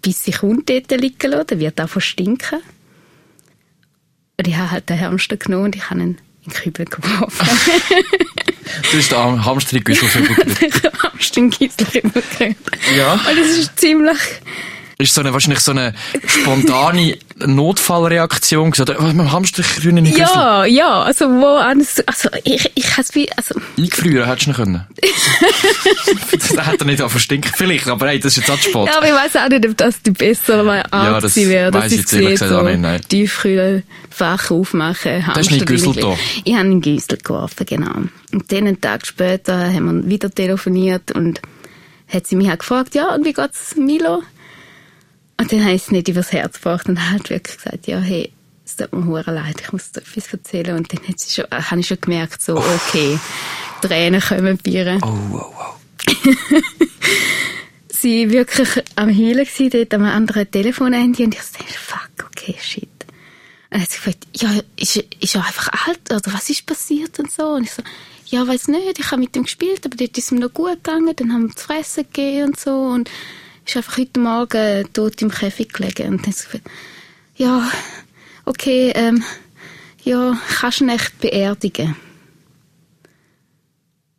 bis 0.02 0.24
kommt 0.40 0.70
dort 0.70 0.90
liegen 0.92 1.32
lassen, 1.32 1.48
der 1.48 1.60
wird 1.60 1.82
auch 1.82 1.90
verstinken. 1.90 2.62
Und 4.38 4.48
ich 4.48 4.56
habe 4.56 4.72
halt 4.72 4.90
den 4.90 5.02
Hamster 5.02 5.36
genommen 5.36 5.66
und 5.66 5.76
ich 5.76 5.90
habe 5.90 6.00
ihn 6.00 6.18
in 6.46 6.52
den 6.52 6.54
Kübel 6.54 6.86
geworfen. 6.86 7.50
Du 8.90 8.98
hast 8.98 9.12
den 9.12 9.46
Hamster 9.46 9.74
in 9.74 9.78
die 9.80 9.84
Güssel 9.84 10.08
ich 10.62 10.84
habe 10.86 10.98
Hamster 10.98 11.38
in 11.40 11.50
den 11.50 11.60
Gießler 11.60 12.02
gekriegt. 12.02 12.72
Ja. 12.98 13.16
Und 13.16 13.38
das 13.38 13.50
ist 13.50 13.78
ziemlich... 13.78 14.18
Ist 15.02 15.14
so 15.16 15.22
eine, 15.22 15.32
wahrscheinlich 15.32 15.62
so 15.62 15.72
eine 15.72 15.94
spontane 16.28 17.18
Notfallreaktion 17.38 18.72
gewesen. 18.72 18.82
Oder, 18.82 19.00
oh, 19.00 19.14
mein 19.14 19.32
Hamster 19.32 19.64
grün 19.64 19.96
in 19.96 20.04
die 20.04 20.12
Güssel. 20.12 20.36
Ja, 20.36 20.66
ja, 20.66 21.04
also 21.04 21.26
wo 21.30 21.56
alles, 21.56 22.06
also 22.06 22.28
ich, 22.44 22.70
ich 22.76 22.98
has 22.98 23.16
wie, 23.16 23.32
also 23.32 23.56
Eingefrieren 23.78 24.28
hättest 24.28 24.48
du 24.48 24.50
nicht 24.50 24.58
können. 24.58 24.86
das 26.34 26.68
hätte 26.68 26.84
er 26.84 26.86
nicht 26.86 27.02
auch 27.02 27.10
verstinken. 27.10 27.50
Vielleicht, 27.56 27.88
aber 27.88 28.10
hey, 28.10 28.20
das 28.20 28.36
ist 28.36 28.46
jetzt 28.46 28.52
auch 28.52 28.58
spät. 28.58 28.74
ja, 28.88 28.98
aber 28.98 29.08
ich 29.08 29.14
weiß 29.14 29.36
auch 29.38 29.48
nicht, 29.48 29.66
ob 29.70 29.78
das 29.78 30.02
die 30.02 30.12
bessere 30.12 30.84
Art 30.92 31.06
Ja, 31.06 31.22
das 31.22 31.36
wäre, 31.38 31.72
dass 31.72 31.84
weiss 31.86 31.92
ich 31.94 32.00
ich 32.02 32.08
sehe, 32.10 32.30
gesagt 32.32 32.52
so 32.52 32.62
nicht, 32.64 32.82
nein. 32.82 33.02
Tiefkühlfach 33.08 34.52
aufmachen, 34.52 35.26
hast 35.28 35.50
du 35.50 35.54
nicht 35.54 35.66
Güssel 35.66 35.88
Hamster- 35.88 36.02
da? 36.02 36.18
Ich 36.44 36.54
habe 36.54 36.66
einen 36.66 36.82
Güssel 36.82 37.18
geworfen, 37.20 37.66
genau. 37.66 37.96
Und 38.34 38.52
dann 38.52 38.68
einen 38.68 38.82
Tag 38.82 39.08
später 39.08 39.66
haben 39.74 40.04
wir 40.04 40.10
wieder 40.10 40.30
telefoniert 40.30 41.14
und 41.14 41.40
hat 42.14 42.28
sie 42.28 42.36
mich 42.36 42.52
auch 42.52 42.58
gefragt, 42.58 42.96
ja, 42.96 43.16
und 43.16 43.24
wie 43.24 43.32
geht's 43.32 43.78
Milo? 43.78 44.24
Und 45.40 45.54
dann 45.54 45.64
habe 45.64 45.74
ich 45.74 45.84
es 45.84 45.92
nicht 45.92 46.10
übers 46.10 46.34
Herz 46.34 46.56
gebracht 46.56 46.90
und 46.90 47.10
halt 47.10 47.30
wirklich 47.30 47.56
gesagt, 47.56 47.88
ja, 47.88 47.98
hey, 48.00 48.30
es 48.66 48.76
tut 48.76 48.92
mir 48.92 49.06
hure 49.06 49.32
leid, 49.32 49.56
ich 49.62 49.72
muss 49.72 49.92
dir 49.92 50.02
etwas 50.02 50.34
erzählen. 50.34 50.76
Und 50.76 50.92
dann 50.92 51.08
hat 51.08 51.18
sie 51.18 51.34
schon, 51.34 51.46
äh, 51.46 51.62
habe 51.62 51.80
ich 51.80 51.88
schon 51.88 52.02
gemerkt, 52.02 52.42
so, 52.42 52.58
okay, 52.58 53.18
Tränen 53.82 54.20
kommen 54.20 54.60
ihr. 54.66 55.00
Oh, 55.02 55.08
oh, 55.32 55.46
oh. 55.58 56.56
Sie 57.88 58.32
wirklich 58.32 58.84
am 58.96 59.10
Heulen 59.10 59.46
gewesen, 59.46 59.70
dort 59.70 59.94
am 59.94 60.04
anderen 60.04 60.52
Telefonhandy 60.52 61.24
und 61.24 61.36
ich 61.36 61.42
so, 61.42 61.60
fuck, 61.74 62.28
okay, 62.28 62.56
shit. 62.62 62.84
Und 62.84 63.72
dann 63.72 63.82
hat 63.82 63.92
sie 63.92 63.98
gefragt, 63.98 64.28
ja, 64.36 64.50
ist, 64.76 64.98
ist 64.98 65.36
er 65.36 65.46
einfach 65.46 65.88
alt 65.88 66.02
oder 66.12 66.34
was 66.34 66.50
ist 66.50 66.66
passiert 66.66 67.18
und 67.18 67.32
so? 67.32 67.44
Und 67.44 67.64
ich 67.64 67.72
so, 67.72 67.82
ja, 68.26 68.46
weiß 68.46 68.68
nicht, 68.68 69.00
ich 69.00 69.12
habe 69.12 69.22
mit 69.22 69.36
ihm 69.38 69.44
gespielt, 69.44 69.86
aber 69.86 69.96
dort 69.96 70.18
ist 70.18 70.32
ihm 70.32 70.40
noch 70.40 70.54
gut 70.54 70.84
gegangen, 70.84 71.16
dann 71.16 71.32
haben 71.32 71.48
wir 71.48 71.56
zu 71.56 71.66
fressen 71.66 72.04
gegeben 72.04 72.50
und 72.50 72.60
so 72.60 72.72
und 72.72 73.10
ist 73.70 73.78
einfach 73.78 73.98
heute 73.98 74.20
Morgen 74.20 74.94
tot 74.94 75.22
im 75.22 75.30
Käfig 75.30 75.74
gelegen. 75.74 76.14
Und 76.14 76.26
dann 76.26 76.34
gefragt, 76.34 76.70
ja, 77.36 77.72
okay, 78.46 78.92
ähm, 78.96 79.24
ja, 80.04 80.38
kannst 80.60 80.80
du 80.80 80.86
ihn 80.86 80.90
echt 80.90 81.20
beerdigen? 81.20 81.96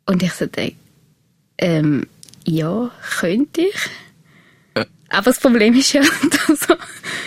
Und 0.05 0.23
ich 0.23 0.33
so 0.33 0.45
denke, 0.45 0.77
ähm, 1.57 2.07
ja, 2.45 2.91
könnte 3.19 3.61
ich. 3.61 3.75
Äh. 4.73 4.85
Aber 5.09 5.25
das 5.25 5.39
Problem 5.39 5.73
ist 5.75 5.93
ja, 5.93 6.01
dass 6.47 6.69
er 6.69 6.77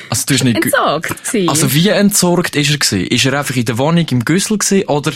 Also, 0.08 0.24
du 0.26 0.44
nicht... 0.44 0.64
entsorgt 0.64 1.34
war. 1.34 1.48
Also, 1.48 1.72
wie 1.74 1.88
entsorgt 1.88 2.56
ist 2.56 2.70
er 2.70 2.78
gewesen? 2.78 3.06
Ist 3.06 3.26
er 3.26 3.38
einfach 3.38 3.56
in 3.56 3.64
der 3.66 3.78
Wohnung 3.78 4.06
im 4.10 4.24
Güssel 4.24 4.58
gewesen 4.58 4.88
oder 4.88 5.12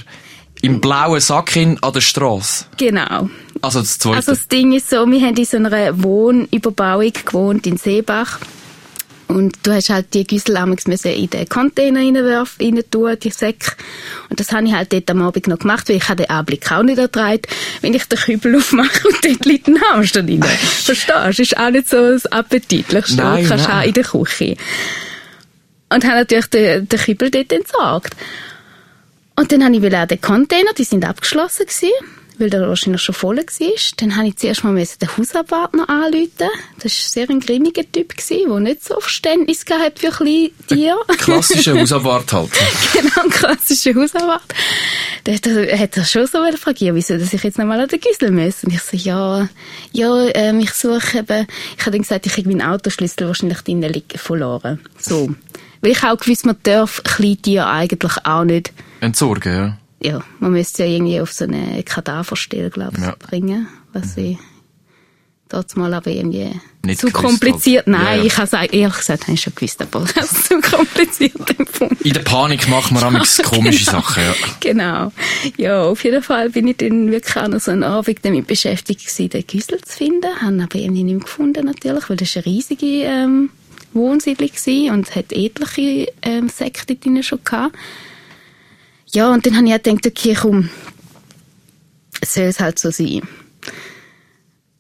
im 0.63 0.81
blauen 0.81 1.21
Sack 1.21 1.51
hin 1.51 1.79
an 1.83 1.93
der 1.93 2.01
Straße? 2.01 2.67
genau. 2.77 3.29
Also, 3.61 3.81
das 3.81 3.99
zweite. 3.99 4.17
Also 4.17 4.33
das 4.33 4.49
Ding 4.49 4.73
ist 4.73 4.89
so, 4.89 5.05
wir 5.11 5.21
haben 5.21 5.37
in 5.37 5.45
so 5.45 5.57
einer 5.57 6.03
Wohnüberbauung 6.03 7.13
gewohnt 7.13 7.67
in 7.67 7.77
Seebach. 7.77 8.39
Und 9.29 9.59
du 9.63 9.75
hast 9.75 9.91
halt 9.91 10.15
die 10.15 10.27
Güssel 10.27 10.59
müssen 10.65 11.11
in 11.11 11.29
den 11.29 11.49
Container 11.49 12.01
reinwerfen, 12.01 12.75
rein 12.75 12.83
tun, 12.91 13.15
die 13.23 13.31
Säcke. 13.31 13.73
Und 14.31 14.41
das 14.41 14.53
habe 14.53 14.67
ich 14.67 14.73
halt 14.73 14.91
dort 14.91 15.11
am 15.11 15.21
Abend 15.21 15.49
noch 15.49 15.59
gemacht, 15.59 15.87
weil 15.89 15.97
ich 15.97 16.05
den 16.05 16.31
Anblick 16.31 16.73
auch 16.73 16.83
nicht 16.83 16.99
ertragen, 16.99 17.43
wenn 17.83 17.93
ich 17.93 18.05
den 18.05 18.19
Kübel 18.19 18.57
aufmache 18.57 19.07
und 19.07 19.23
dort 19.23 19.45
liegt 19.45 19.69
ein 19.69 19.79
Hamster 19.83 20.23
drin. 20.23 20.43
Verstehst 20.83 21.11
du? 21.11 21.13
Das 21.13 21.39
ist 21.39 21.59
auch 21.59 21.71
nicht 21.71 21.91
so 21.91 22.11
das 22.11 22.25
Appetitlichste. 22.25 23.17
Nein, 23.17 23.43
du 23.43 23.49
kannst 23.51 23.69
nein. 23.69 23.83
auch 23.83 23.87
in 23.87 23.93
der 23.93 24.05
Küche. 24.05 24.57
Und 25.91 26.05
habe 26.05 26.17
natürlich 26.17 26.47
den, 26.47 26.89
den 26.89 26.99
Kübel 26.99 27.31
dort 27.31 27.53
entsorgt. 27.53 28.17
Und 29.39 29.53
dann 29.53 29.65
habe 29.65 29.77
ich 29.77 29.83
wieder 29.83 30.03
auch 30.03 30.07
den 30.09 30.21
Container, 30.21 30.73
die 30.77 30.83
sind 30.83 31.05
abgeschlossen 31.05 31.65
gewesen, 31.67 31.93
weil 32.39 32.51
der 32.51 32.69
wahrscheinlich 32.69 33.03
schon 33.03 33.15
voll 33.15 33.37
war. 33.37 33.45
Dann 33.99 34.17
habe 34.17 34.27
ich 34.27 34.37
zuerst 34.37 34.65
mal 34.65 34.75
den 34.75 35.17
Hausabwärter 35.17 35.89
anrufen. 35.89 36.51
Das 36.81 36.85
war 36.85 36.91
sehr 36.91 37.31
ein 37.31 37.39
grimmiger 37.39 37.85
Typ, 37.93 38.17
gewesen, 38.17 38.49
der 38.49 38.59
nicht 38.59 38.85
so 38.85 38.99
Verständnis 38.99 39.65
gehabt 39.65 40.01
für 40.01 40.11
kleine 40.11 40.51
Tiere. 40.67 40.99
Klassischer 41.19 41.79
Hausabwart 41.81 42.33
halt. 42.33 42.51
genau, 42.93 43.23
ein 43.23 43.31
klassischer 43.31 43.95
Hausabwart. 43.95 44.43
Da 45.23 45.33
hat 45.33 45.97
er, 45.97 46.05
schon 46.05 46.27
so 46.27 46.43
gefragt, 46.43 46.81
ja, 46.81 46.93
wieso, 46.97 47.17
dass 47.17 47.33
ich 47.33 47.45
jetzt 47.45 47.59
nochmal 47.59 47.79
an 47.79 47.89
den 47.89 48.01
Güssel 48.01 48.33
muss. 48.33 48.65
Und 48.65 48.73
ich 48.73 48.83
so, 48.83 48.97
ja, 48.97 49.49
ja, 49.93 50.25
ähm, 50.35 50.59
ich 50.59 50.73
suche 50.73 51.19
eben, 51.19 51.47
ich 51.77 51.83
habe 51.83 51.93
dann 51.93 52.03
gesagt, 52.03 52.27
ich 52.27 52.37
habe 52.37 52.49
meinen 52.49 52.63
Autoschlüssel 52.63 53.29
wahrscheinlich 53.29 53.61
drinnen 53.61 53.93
liegen 53.93 54.19
verloren. 54.19 54.81
So. 54.99 55.31
Weil 55.81 55.93
ich 55.93 56.03
auch 56.03 56.19
gewusst, 56.19 56.45
man 56.45 56.57
darf 56.65 57.05
Kleintiere 57.05 57.69
eigentlich 57.69 58.17
auch 58.25 58.43
nicht 58.43 58.73
Entsorgen, 59.01 59.53
ja. 60.03 60.11
ja, 60.13 60.25
man 60.41 60.53
müsste 60.53 60.85
ja 60.85 60.91
irgendwie 60.91 61.21
auf 61.21 61.33
so 61.33 61.45
eine 61.45 61.83
Kadaverstelle, 61.83 62.71
glaube 62.71 62.97
ich, 62.99 63.03
Ja. 63.05 63.15
bringen, 63.19 63.69
was 63.93 64.15
sie 64.15 64.39
dort 65.51 65.75
mal 65.79 65.95
aber 65.95 66.11
irgendwie 66.11 66.51
Nicht 66.85 67.01
zu 67.01 67.11
kompliziert. 67.11 67.87
Nein, 67.87 68.05
Ja, 68.05 68.15
ja. 68.17 68.25
ich 68.25 68.37
habe 68.37 68.45
es 68.45 68.53
ehrlich 68.53 68.97
gesagt, 68.97 69.23
habe 69.23 69.33
ich 69.33 69.41
schon 69.41 69.55
gewusst, 69.55 69.81
aber 69.81 70.05
ich 70.05 70.15
habe 70.15 70.27
es 70.27 70.45
zu 70.45 70.61
kompliziert 70.61 71.59
empfunden. 71.59 71.97
In 72.05 72.13
der 72.13 72.21
Panik 72.21 72.69
machen 72.69 72.97
wir 72.99 73.03
amigs 73.07 73.39
komische 73.45 73.85
Sachen, 73.85 74.23
ja. 74.23 74.35
Genau. 74.61 75.11
Ja, 75.57 75.85
auf 75.85 76.05
jeden 76.05 76.23
Fall 76.23 76.51
bin 76.51 76.69
ich 76.69 76.77
dann 76.77 77.11
wirklich 77.11 77.37
auch 77.37 77.49
noch 77.49 77.61
so 77.61 77.71
einen 77.71 77.83
Abend 77.83 78.19
damit 78.23 78.47
beschäftigt 78.47 79.01
gewesen, 79.07 79.31
den 79.31 79.47
Güssel 79.47 79.81
zu 79.81 79.97
finden. 79.97 80.29
Haben 80.43 80.61
aber 80.61 80.75
irgendwie 80.77 81.05
nicht 81.05 81.15
mehr 81.15 81.25
gefunden 81.25 81.65
natürlich, 81.65 82.11
weil 82.11 82.17
das 82.19 82.37
war 82.37 82.43
eine 82.45 82.53
riesige 82.55 82.87
ähm, 83.05 83.49
Wohnsiedlung 83.95 84.51
gewesen 84.51 84.91
und 84.93 85.17
hat 85.17 85.33
etliche 85.33 86.13
ähm, 86.21 86.51
Sekte 86.51 86.95
drin 86.97 87.23
schon 87.23 87.39
gehabt. 87.43 87.75
Ja, 89.13 89.33
und 89.33 89.45
dann 89.47 89.57
habe 89.57 89.67
ich 89.67 89.75
auch 89.75 89.83
gedacht, 89.83 90.07
okay, 90.07 90.37
komm, 90.41 90.71
soll 92.25 92.45
es 92.45 92.61
halt 92.61 92.79
so 92.79 92.91
sein. 92.91 93.23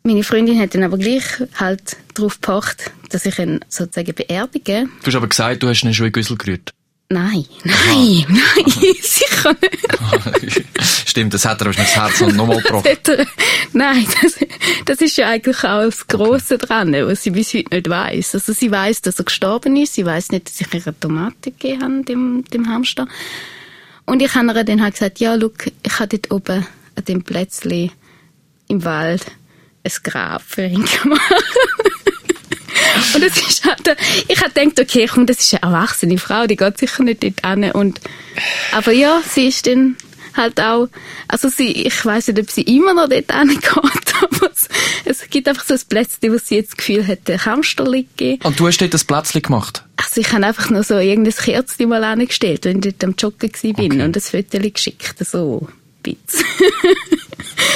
Meine 0.02 0.22
Freundin 0.24 0.58
hat 0.60 0.74
dann 0.74 0.84
aber 0.84 0.96
gleich 0.98 1.24
halt 1.56 1.96
darauf 2.14 2.40
gepocht, 2.40 2.90
dass 3.10 3.26
ich 3.26 3.38
ihn 3.38 3.60
sozusagen 3.68 4.14
beerdige. 4.14 4.88
Du 5.02 5.06
hast 5.06 5.14
aber 5.14 5.28
gesagt, 5.28 5.62
du 5.62 5.68
hast 5.68 5.82
ihn 5.82 5.92
schon 5.94 6.06
in 6.06 6.12
Güssel 6.12 6.36
gerührt. 6.36 6.72
Nein, 7.10 7.46
nein, 7.64 8.26
nein, 8.28 8.64
sicher 9.02 9.56
nicht. 9.62 10.64
Stimmt, 11.08 11.32
das 11.32 11.46
hat 11.46 11.60
er 11.62 11.66
wahrscheinlich 11.66 11.94
das 11.94 12.20
Herz 12.20 12.34
noch 12.34 12.46
mal 12.46 12.60
gebrochen. 12.60 12.90
Hat 12.90 13.08
er- 13.08 13.26
Nein, 13.72 14.06
das, 14.22 14.38
das 14.84 15.00
ist 15.00 15.16
ja 15.16 15.28
eigentlich 15.28 15.56
auch 15.64 15.84
das 15.84 16.06
Grosse 16.06 16.58
dran, 16.58 16.92
was 16.92 17.22
sie 17.22 17.30
bis 17.30 17.54
heute 17.54 17.74
nicht 17.74 17.88
weiß. 17.88 18.34
Also 18.34 18.52
sie 18.52 18.70
weiß, 18.70 19.00
dass 19.02 19.18
er 19.18 19.24
gestorben 19.24 19.76
ist, 19.76 19.94
sie 19.94 20.04
weiß 20.04 20.30
nicht, 20.32 20.48
dass 20.48 20.60
ich 20.60 20.70
eine 20.86 21.00
Tomate 21.00 21.50
gegeben 21.50 21.82
habe, 21.82 22.04
dem, 22.04 22.44
dem 22.52 22.68
Hamster. 22.68 23.08
Und 24.08 24.22
ich 24.22 24.34
habe 24.34 24.52
ihr 24.54 24.64
dann 24.64 24.82
halt 24.82 24.94
gesagt, 24.94 25.20
ja, 25.20 25.34
look, 25.34 25.66
ich 25.82 25.98
habe 25.98 26.16
dort 26.16 26.32
oben 26.32 26.66
an 26.94 27.04
dem 27.04 27.22
Plätzchen 27.22 27.92
im 28.66 28.82
Wald 28.82 29.26
ein 29.84 29.92
Grab 30.02 30.40
für 30.40 30.64
ihn 30.64 30.86
gemacht. 31.02 31.20
Und 33.14 33.22
es 33.22 33.36
ist 33.36 33.66
halt, 33.66 33.98
ich 34.28 34.42
habe 34.42 34.50
gedacht, 34.50 34.80
okay, 34.80 35.06
komm, 35.12 35.26
das 35.26 35.40
ist 35.40 35.52
eine 35.52 35.74
erwachsene 35.74 36.16
Frau, 36.16 36.46
die 36.46 36.56
geht 36.56 36.78
sicher 36.78 37.02
nicht 37.02 37.22
dort 37.22 37.44
hin. 37.44 37.70
Und, 37.72 38.00
aber 38.72 38.92
ja, 38.92 39.20
sie 39.28 39.48
ist 39.48 39.66
dann 39.66 39.96
halt 40.38 40.58
auch, 40.60 40.88
also 41.28 41.48
sie, 41.50 41.72
ich 41.72 42.04
weiß 42.04 42.28
nicht, 42.28 42.40
ob 42.40 42.50
sie 42.50 42.62
immer 42.62 42.94
noch 42.94 43.08
dort 43.08 43.30
hingeht, 43.30 43.64
aber 44.22 44.50
es, 44.50 44.68
es 45.04 45.28
gibt 45.28 45.46
einfach 45.48 45.64
so 45.66 45.74
ein 45.74 45.80
Plätzchen, 45.88 46.32
wo 46.32 46.38
sie 46.38 46.56
jetzt 46.56 46.70
das 46.70 46.76
Gefühl 46.78 47.06
hat, 47.06 47.28
der 47.28 47.44
Hamster 47.44 47.84
liegt. 47.88 48.16
gegeben. 48.16 48.42
Und 48.44 48.58
du 48.58 48.66
hast 48.66 48.78
dort 48.78 48.94
das 48.94 49.04
Plätzchen 49.04 49.42
gemacht? 49.42 49.84
Also 49.96 50.20
ich 50.22 50.32
habe 50.32 50.46
einfach 50.46 50.70
nur 50.70 50.82
so 50.84 50.94
irgendein 50.98 51.34
Kerzchen 51.34 51.88
mal 51.90 52.02
angestellt, 52.04 52.64
wenn 52.64 52.78
ich 52.78 52.84
dort 52.96 53.04
am 53.04 53.14
Joggen 53.18 53.50
war 53.52 53.70
Okay. 53.70 54.02
und 54.02 54.16
ein 54.16 54.22
Foto 54.22 54.58
geschickt, 54.70 55.14
so, 55.28 55.68
Bitz. 56.02 56.42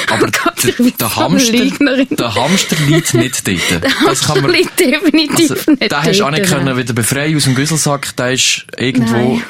Aber 0.08 0.26
der, 0.30 0.72
der, 0.98 1.16
Hamster, 1.16 2.04
der 2.06 2.34
Hamster 2.34 2.76
liegt 2.86 3.14
nicht 3.14 3.46
dort. 3.48 3.70
Der 3.70 3.80
Das 3.80 4.00
Hamster 4.00 4.34
kann 4.34 4.42
man, 4.42 4.52
liegt 4.52 4.78
definitiv 4.78 5.50
also, 5.50 5.70
nicht 5.72 5.82
den 5.82 5.92
hast 5.92 6.18
du 6.20 6.24
auch 6.24 6.30
dort, 6.30 6.40
nicht 6.40 6.50
können 6.50 6.76
wieder 6.76 6.92
befreien 6.94 7.36
aus 7.36 7.44
dem 7.44 7.54
Güsselsack. 7.54 8.16
Der 8.16 8.32
ist 8.32 8.66
irgendwo 8.76 9.12
Nein. 9.34 9.42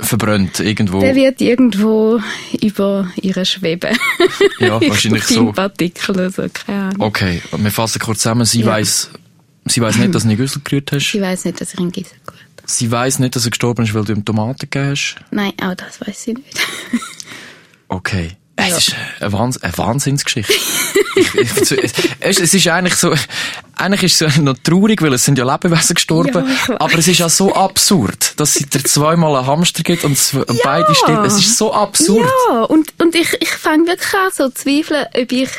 Verbrannt. 0.00 0.60
Irgendwo. 0.60 1.00
Der 1.00 1.14
wird 1.14 1.40
irgendwo 1.40 2.20
über 2.60 3.08
ihre 3.20 3.44
schweben. 3.44 3.96
Ja, 4.58 4.80
wahrscheinlich 4.88 5.24
so. 5.24 5.52
Partikel 5.52 6.14
oder 6.14 6.30
so, 6.30 6.44
keine 6.52 6.82
Ahnung. 6.84 7.00
Okay, 7.00 7.40
wir 7.56 7.70
fassen 7.70 7.98
kurz 8.00 8.18
zusammen. 8.20 8.44
Sie 8.44 8.60
Ja. 8.60 8.66
weiss, 8.66 9.10
sie 9.66 9.80
weiss 9.80 9.96
nicht, 9.96 10.14
dass 10.14 10.22
du 10.22 10.28
in 10.28 10.36
den 10.36 10.38
Güssel 10.38 10.62
gerührt 10.64 10.90
hast. 10.92 11.10
Sie 11.10 11.20
weiß 11.20 11.44
nicht, 11.44 11.60
dass 11.60 11.72
ich 11.74 11.78
einen 11.80 11.92
Giesel 11.92 12.16
gut 12.26 12.34
Sie 12.66 12.90
weiss 12.90 13.18
nicht, 13.18 13.36
dass 13.36 13.44
er 13.44 13.50
gestorben 13.50 13.84
ist, 13.84 13.92
weil 13.92 14.04
du 14.04 14.12
ihm 14.14 14.24
Tomaten 14.24 14.58
gegeben 14.60 14.90
hast. 14.92 15.16
Nein, 15.30 15.52
auch 15.62 15.74
das 15.74 16.00
weiß 16.00 16.22
sie 16.22 16.34
nicht. 16.34 16.58
Okay. 17.88 18.32
Ja. 18.70 18.76
Es 18.76 18.88
ist 18.88 18.96
eine, 19.20 19.32
Wahns 19.32 19.62
eine 19.62 19.76
Wahnsinnsgeschichte. 19.76 20.52
ich, 21.16 21.34
ich, 21.34 21.50
es, 22.20 22.40
es 22.40 22.54
ist 22.54 22.68
eigentlich 22.68 22.94
so, 22.94 23.14
eigentlich 23.76 24.04
ist 24.04 24.22
es 24.22 24.36
noch 24.38 24.56
traurig, 24.62 25.02
weil 25.02 25.12
es 25.12 25.24
sind 25.24 25.38
ja 25.38 25.50
Lebewesen 25.50 25.94
gestorben. 25.94 26.46
Ja, 26.68 26.80
aber 26.80 26.98
es 26.98 27.08
ist 27.08 27.18
ja 27.18 27.28
so 27.28 27.54
absurd, 27.54 28.38
dass 28.38 28.56
es 28.56 28.68
dir 28.68 28.82
zweimal 28.84 29.36
einen 29.36 29.46
Hamster 29.46 29.82
gibt 29.82 30.04
und 30.04 30.18
und 30.34 30.62
beide 30.62 30.94
stimmen. 30.94 31.24
Es 31.24 31.34
ist 31.34 31.56
so 31.56 31.72
absurd. 31.72 32.28
Ja, 32.48 32.62
und, 32.62 32.92
und 32.98 33.14
ich, 33.14 33.36
ich 33.40 33.50
fange 33.50 33.86
wirklich 33.86 34.14
an 34.14 34.30
so 34.32 34.48
zu 34.48 34.54
zweifeln, 34.64 35.06
ob 35.14 35.32
ich 35.32 35.50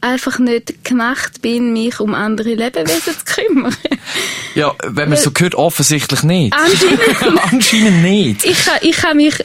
einfach 0.00 0.38
nicht 0.38 0.84
gemacht 0.84 1.42
bin, 1.42 1.72
mich 1.72 2.00
um 2.00 2.14
andere 2.14 2.54
Lebewesen 2.54 3.14
zu 3.14 3.24
kümmern. 3.24 3.76
Ja, 4.54 4.74
wenn 4.84 5.08
man 5.08 5.18
so 5.18 5.30
hört, 5.36 5.54
offensichtlich 5.54 6.22
nicht. 6.22 6.54
Anscheinend. 6.54 7.42
Anscheinend 7.52 8.02
nicht. 8.02 8.44
ich, 8.44 8.56
ich 8.82 8.96
kann 8.96 9.16
mich 9.16 9.44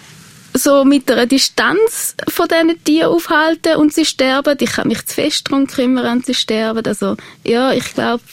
so 0.54 0.84
mit 0.86 1.10
einer 1.12 1.26
Distanz 1.26 2.16
von 2.28 2.48
diesen 2.48 2.84
Tieren 2.84 3.10
aufhalten 3.12 3.76
und 3.78 3.94
sie 3.94 4.06
sterben. 4.06 4.58
Ich 4.60 4.72
kann 4.74 4.88
mich 4.88 5.06
zu 5.06 5.16
fest 5.16 5.48
darum 5.50 5.68
kümmern 5.68 6.22
sie 6.26 6.34
sterben. 6.34 6.86
Also, 6.86 7.16
ja, 7.44 7.72
ich 7.74 7.94
glaube, 7.94 8.24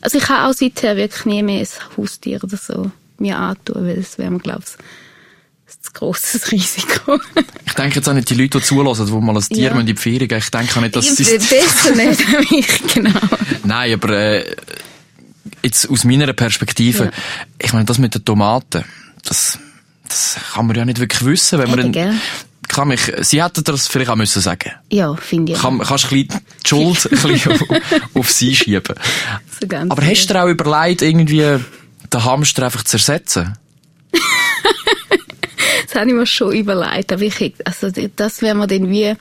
also 0.00 0.18
ich 0.18 0.28
habe 0.28 0.48
auch 0.50 0.54
seither 0.54 0.96
wirklich 0.96 1.24
nie 1.24 1.42
mehr 1.42 1.60
ein 1.60 1.96
Haustier 1.96 2.42
oder 2.42 2.56
so 2.56 2.90
mir 3.18 3.38
antun, 3.38 3.86
weil 3.86 3.98
es 3.98 4.18
wäre 4.18 4.30
mir, 4.30 4.38
glaube 4.40 4.62
ich, 4.66 4.74
ein 4.74 5.92
grosses 5.94 6.50
Risiko. 6.52 7.18
Ich 7.66 7.72
denke 7.74 7.96
jetzt 7.96 8.08
auch 8.08 8.12
nicht 8.14 8.28
die 8.30 8.34
Leute, 8.34 8.58
die 8.58 8.64
zulassen, 8.64 9.06
die 9.06 9.12
mal 9.12 9.36
ein 9.36 9.42
Tier 9.42 9.70
Ja. 9.70 9.78
in 9.80 9.86
die 9.86 9.94
Ferien 9.96 10.28
gehen. 10.28 10.38
Ich 10.38 10.50
denke 10.50 10.76
auch 10.76 10.80
nicht, 10.82 10.94
dass 10.96 11.06
sie... 11.16 11.24
Besser 11.38 11.94
nicht 11.94 12.50
mich, 12.50 12.82
genau. 12.94 13.10
Nein, 13.64 13.94
aber 13.94 14.10
äh, 14.10 14.56
jetzt 15.62 15.88
aus 15.88 16.04
meiner 16.04 16.32
Perspektive, 16.32 17.04
Ja. 17.04 17.10
ich 17.58 17.72
meine, 17.72 17.84
das 17.84 17.98
mit 17.98 18.14
den 18.14 18.24
Tomaten, 18.24 18.84
das, 19.24 19.58
das 20.08 20.36
kann 20.52 20.66
man 20.66 20.76
ja 20.76 20.84
nicht 20.84 21.00
wirklich 21.00 21.24
wissen, 21.24 21.58
wenn 21.58 21.70
man... 21.70 21.78
Eben, 21.80 21.92
gell? 21.92 22.14
kann 22.68 22.88
mich, 22.88 23.12
Sie 23.20 23.42
hätten 23.42 23.62
das 23.64 23.86
vielleicht 23.86 24.10
auch 24.10 24.16
müssen 24.16 24.42
sagen. 24.42 24.72
Ja, 24.90 25.14
finde 25.14 25.52
ich. 25.52 25.58
Kann, 25.58 25.78
kannst 25.78 26.10
du 26.10 26.16
die 26.16 26.28
Schuld 26.66 27.04
ein 27.04 27.32
bisschen 27.32 27.52
auf, 27.70 28.14
auf 28.14 28.30
sie 28.30 28.56
schieben. 28.56 28.96
so 29.60 29.76
Aber 29.88 30.04
hast 30.04 30.26
du 30.26 30.34
dir 30.34 30.42
auch 30.42 30.48
überlegt, 30.48 31.02
irgendwie 31.02 31.36
den 31.38 32.24
Hamster 32.24 32.64
einfach 32.64 32.82
zu 32.84 32.96
ersetzen? 32.96 33.56
Das 35.86 36.00
habe 36.00 36.10
ich 36.10 36.16
mir 36.16 36.26
schon 36.26 36.52
überlegt, 36.52 37.12
aber 37.12 37.22
ich, 37.22 37.54
also 37.64 37.88
das 38.16 38.42
wäre 38.42 38.56
mir 38.56 38.66
dann 38.66 38.90
wie, 38.90 39.14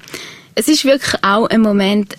es 0.56 0.68
ist 0.68 0.86
wirklich 0.86 1.24
auch 1.24 1.46
ein 1.48 1.62
Moment 1.62 2.18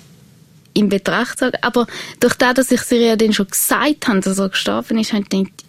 in 0.74 0.88
Betracht 0.88 1.42
aber 1.62 1.86
durch 2.20 2.34
das, 2.34 2.54
dass 2.54 2.70
ich 2.70 2.80
ihr 2.92 3.00
ja 3.00 3.16
dann 3.16 3.32
schon 3.32 3.48
gesagt 3.48 4.06
habe, 4.06 4.20
dass 4.20 4.38
er 4.38 4.48
gestorben 4.50 4.98
ist, 4.98 5.12
habe 5.12 5.22
ich 5.22 5.28
gedacht, 5.28 5.63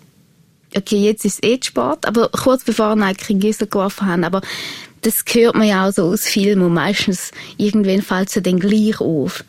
okay, 0.75 0.97
jetzt 0.97 1.25
ist 1.25 1.43
es 1.43 1.49
eh 1.49 1.59
spät, 1.61 2.05
aber 2.05 2.29
kurz 2.29 2.63
bevor 2.63 2.95
wir 2.95 3.05
eigentlich 3.05 3.39
Gießen 3.39 3.69
geworfen 3.69 4.07
haben, 4.07 4.23
aber 4.23 4.41
das 5.01 5.23
hört 5.31 5.55
man 5.55 5.67
ja 5.67 5.87
auch 5.87 5.93
so 5.93 6.03
aus 6.05 6.25
Filmen 6.25 6.65
und 6.65 6.73
meistens 6.73 7.31
irgendwann 7.57 8.01
fällt 8.01 8.29
es 8.29 8.35
ja 8.35 8.41
dann 8.41 8.59
gleich 8.59 8.99
auf. 8.99 9.43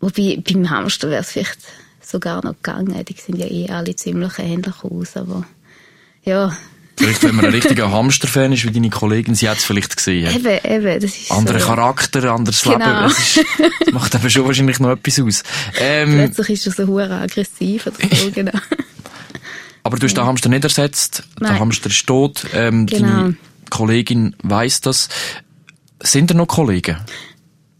Wobei, 0.00 0.42
beim 0.46 0.68
Hamster 0.68 1.10
wäre 1.10 1.22
es 1.22 1.30
vielleicht 1.30 1.60
sogar 2.02 2.44
noch 2.44 2.54
gegangen, 2.54 3.04
die 3.04 3.14
sind 3.14 3.38
ja 3.38 3.46
eh 3.46 3.68
alle 3.70 3.96
ziemlich 3.96 4.38
ähnlich 4.38 4.82
aus, 4.82 5.16
aber 5.16 5.44
ja, 6.24 6.56
Vielleicht, 6.98 7.22
wenn 7.24 7.36
man 7.36 7.44
ein 7.44 7.52
richtiger 7.52 7.92
Hamster-Fan 7.92 8.52
ist, 8.52 8.64
wie 8.64 8.70
deine 8.70 8.88
Kollegin, 8.88 9.34
sie 9.34 9.48
hat 9.50 9.58
es 9.58 9.64
vielleicht 9.64 9.96
gesehen. 9.96 10.34
Eben, 10.34 10.58
eben, 10.64 11.00
das 11.00 11.14
ist 11.14 11.30
Anderer 11.30 11.60
so. 11.60 11.66
Charakter, 11.66 12.32
anderes 12.32 12.62
Genau. 12.62 12.76
Leben. 12.78 13.02
Das, 13.02 13.18
ist, 13.18 13.44
das 13.80 13.92
macht 13.92 14.14
aber 14.14 14.30
schon 14.30 14.46
wahrscheinlich 14.46 14.80
noch 14.80 14.92
etwas 14.92 15.20
aus. 15.20 15.42
Ähm, 15.78 16.14
Plötzlich 16.14 16.50
ist 16.50 16.66
er 16.66 16.72
so 16.72 16.86
hure 16.86 17.14
aggressiv 17.14 17.86
oder 17.86 17.96
so, 18.16 18.30
genau. 18.34 18.58
Aber 19.86 19.98
du 19.98 20.06
hast 20.06 20.16
den 20.16 20.24
Hamster 20.24 20.48
nicht 20.48 20.64
ersetzt. 20.64 21.22
Der 21.40 21.50
Nein. 21.50 21.60
Hamster 21.60 21.88
ist 21.88 22.06
tot. 22.06 22.46
Ähm, 22.54 22.86
Genau. 22.86 23.06
Deine 23.06 23.36
Kollegin 23.70 24.36
weiss 24.42 24.80
das. 24.80 25.08
Sind 26.02 26.30
da 26.30 26.34
noch 26.34 26.46
Kollegen? 26.46 26.98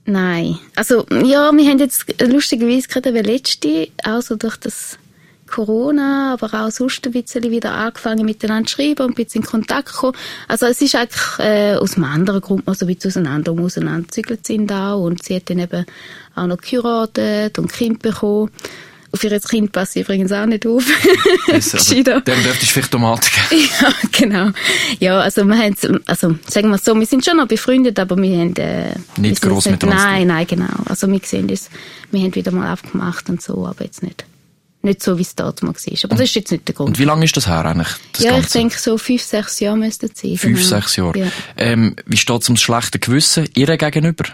Nein. 0.07 0.59
Also, 0.77 1.05
ja, 1.11 1.51
wir 1.53 1.71
haben 1.71 1.79
jetzt 1.79 2.07
lustigerweise 2.23 2.89
gerade 2.89 3.11
eben 3.11 3.25
letzte, 3.25 3.89
auch 4.05 4.23
so 4.23 4.37
durch 4.37 4.57
das 4.57 4.99
Corona, 5.47 6.33
aber 6.33 6.67
auch 6.67 6.71
sonst 6.71 7.05
ein 7.07 7.13
bisschen 7.13 7.51
wieder 7.51 7.73
angefangen 7.73 8.25
miteinander 8.25 8.69
zu 8.69 8.77
schreiben 8.77 9.07
und 9.07 9.13
ein 9.13 9.25
bisschen 9.25 9.43
in 9.43 9.49
Kontakt 9.49 9.93
gekommen. 9.93 10.17
Also 10.49 10.67
es 10.67 10.81
ist 10.81 10.95
eigentlich 10.95 11.39
äh, 11.39 11.75
aus 11.75 11.95
einem 11.95 12.05
anderen 12.05 12.41
Grund 12.41 12.67
mal 12.67 12.75
so 12.75 12.87
ein 12.87 12.95
bisschen 12.95 13.11
auseinander, 13.11 13.53
um 13.53 13.61
auseinanderzügelt 13.61 14.47
sind 14.47 14.73
auch 14.73 15.05
und 15.05 15.23
sie 15.23 15.37
hat 15.37 15.49
dann 15.51 15.61
eben 15.61 15.87
auch 16.35 16.47
noch 16.47 16.59
geheiratet 16.59 17.59
und 17.59 17.73
Kind 17.73 18.03
bekommen. 18.03 18.51
Auf 19.13 19.25
ihr 19.25 19.39
Kind 19.41 19.73
passt 19.73 19.93
sie 19.93 20.01
übrigens 20.01 20.33
auch 20.33 20.47
nicht 20.47 20.67
auf. 20.67 20.85
Gescheiter. 21.47 22.21
dem 22.21 22.43
dürftest 22.43 22.63
du 22.63 22.67
vielleicht 22.67 22.91
Tomaten 22.91 23.27
geben. 23.51 23.69
Ja, 23.81 23.93
genau. 24.13 24.51
Ja, 25.01 25.21
also 25.21 25.45
wir 25.45 25.57
haben, 25.59 25.77
also 26.07 26.37
sagen 26.49 26.71
wir 26.71 26.79
so, 26.79 26.99
wir 26.99 27.07
sind 27.07 27.25
schon 27.25 27.37
noch 27.37 27.47
befreundet, 27.47 27.99
aber 27.99 28.17
wir 28.17 28.39
haben 28.39 28.57
äh, 28.57 28.95
Nicht 29.17 29.43
gross 29.43 29.67
miteinander 29.67 30.03
zu 30.03 30.09
Nein, 30.09 30.27
nein, 30.27 30.47
genau. 30.47 30.67
Also 30.87 31.11
wir 31.11 31.21
sehen 31.23 31.49
das, 31.49 31.71
wir 32.11 32.21
haben 32.21 32.35
wieder 32.35 32.53
mal 32.53 32.73
aufgemacht 32.73 33.29
und 33.29 33.43
so, 33.43 33.67
aber 33.67 33.85
jetzt 33.85 34.03
nicht, 34.03 34.25
nicht 34.83 35.03
so 35.03 35.19
wie 35.19 35.23
es 35.23 35.35
dort 35.35 35.63
mal 35.63 35.75
war. 35.75 36.05
Aber 36.05 36.17
das 36.17 36.25
ist 36.25 36.35
jetzt 36.35 36.53
nicht 36.53 36.69
der 36.69 36.75
Grund. 36.75 36.91
Und 36.91 36.99
wie 36.99 37.05
lange 37.05 37.25
ist 37.25 37.37
das 37.37 37.47
her 37.47 37.65
eigentlich? 37.65 37.89
Das 38.13 38.23
ja, 38.23 38.31
ich 38.33 38.43
Ganze? 38.43 38.59
denke 38.59 38.79
so 38.79 38.99
fünf, 38.99 39.23
sechs 39.23 39.61
Jahre 39.61 39.77
müsste 39.77 40.07
es 40.07 40.21
sein. 40.21 40.37
Fünf, 40.37 40.59
genau. 40.59 40.69
sechs 40.69 40.97
Jahre. 40.97 41.19
Ja. 41.19 41.27
Ähm, 41.57 41.97
wie 42.07 42.17
steht 42.17 42.43
es 42.43 42.49
ums 42.49 42.63
schlechte 42.63 42.99
Gewissen 42.99 43.49
ihr 43.55 43.77
gegenüber? 43.77 44.25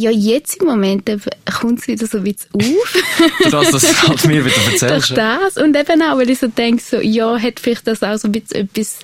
Ja, 0.00 0.10
jetzt 0.10 0.56
im 0.60 0.66
Moment 0.66 1.08
eben 1.08 1.22
kommt 1.60 1.80
es 1.80 1.88
wieder 1.88 2.06
so 2.06 2.18
ein 2.18 2.24
bisschen 2.24 2.50
auf. 2.54 3.02
Du 3.44 3.50
das, 3.50 3.70
das 3.70 4.08
halt 4.08 4.26
mir 4.26 4.44
wieder 4.44 4.54
Durch 4.54 4.82
erzählst. 4.82 5.10
ja? 5.10 5.40
das 5.40 5.56
und 5.56 5.76
eben 5.76 6.02
auch, 6.02 6.16
weil 6.16 6.30
ich 6.30 6.38
so 6.38 6.48
denke, 6.48 6.82
so, 6.82 6.96
ja, 7.00 7.38
hat 7.38 7.60
vielleicht 7.60 7.86
das 7.86 8.02
auch 8.02 8.16
so 8.16 8.28
ein 8.28 8.32
bisschen 8.32 8.62
etwas 8.62 9.00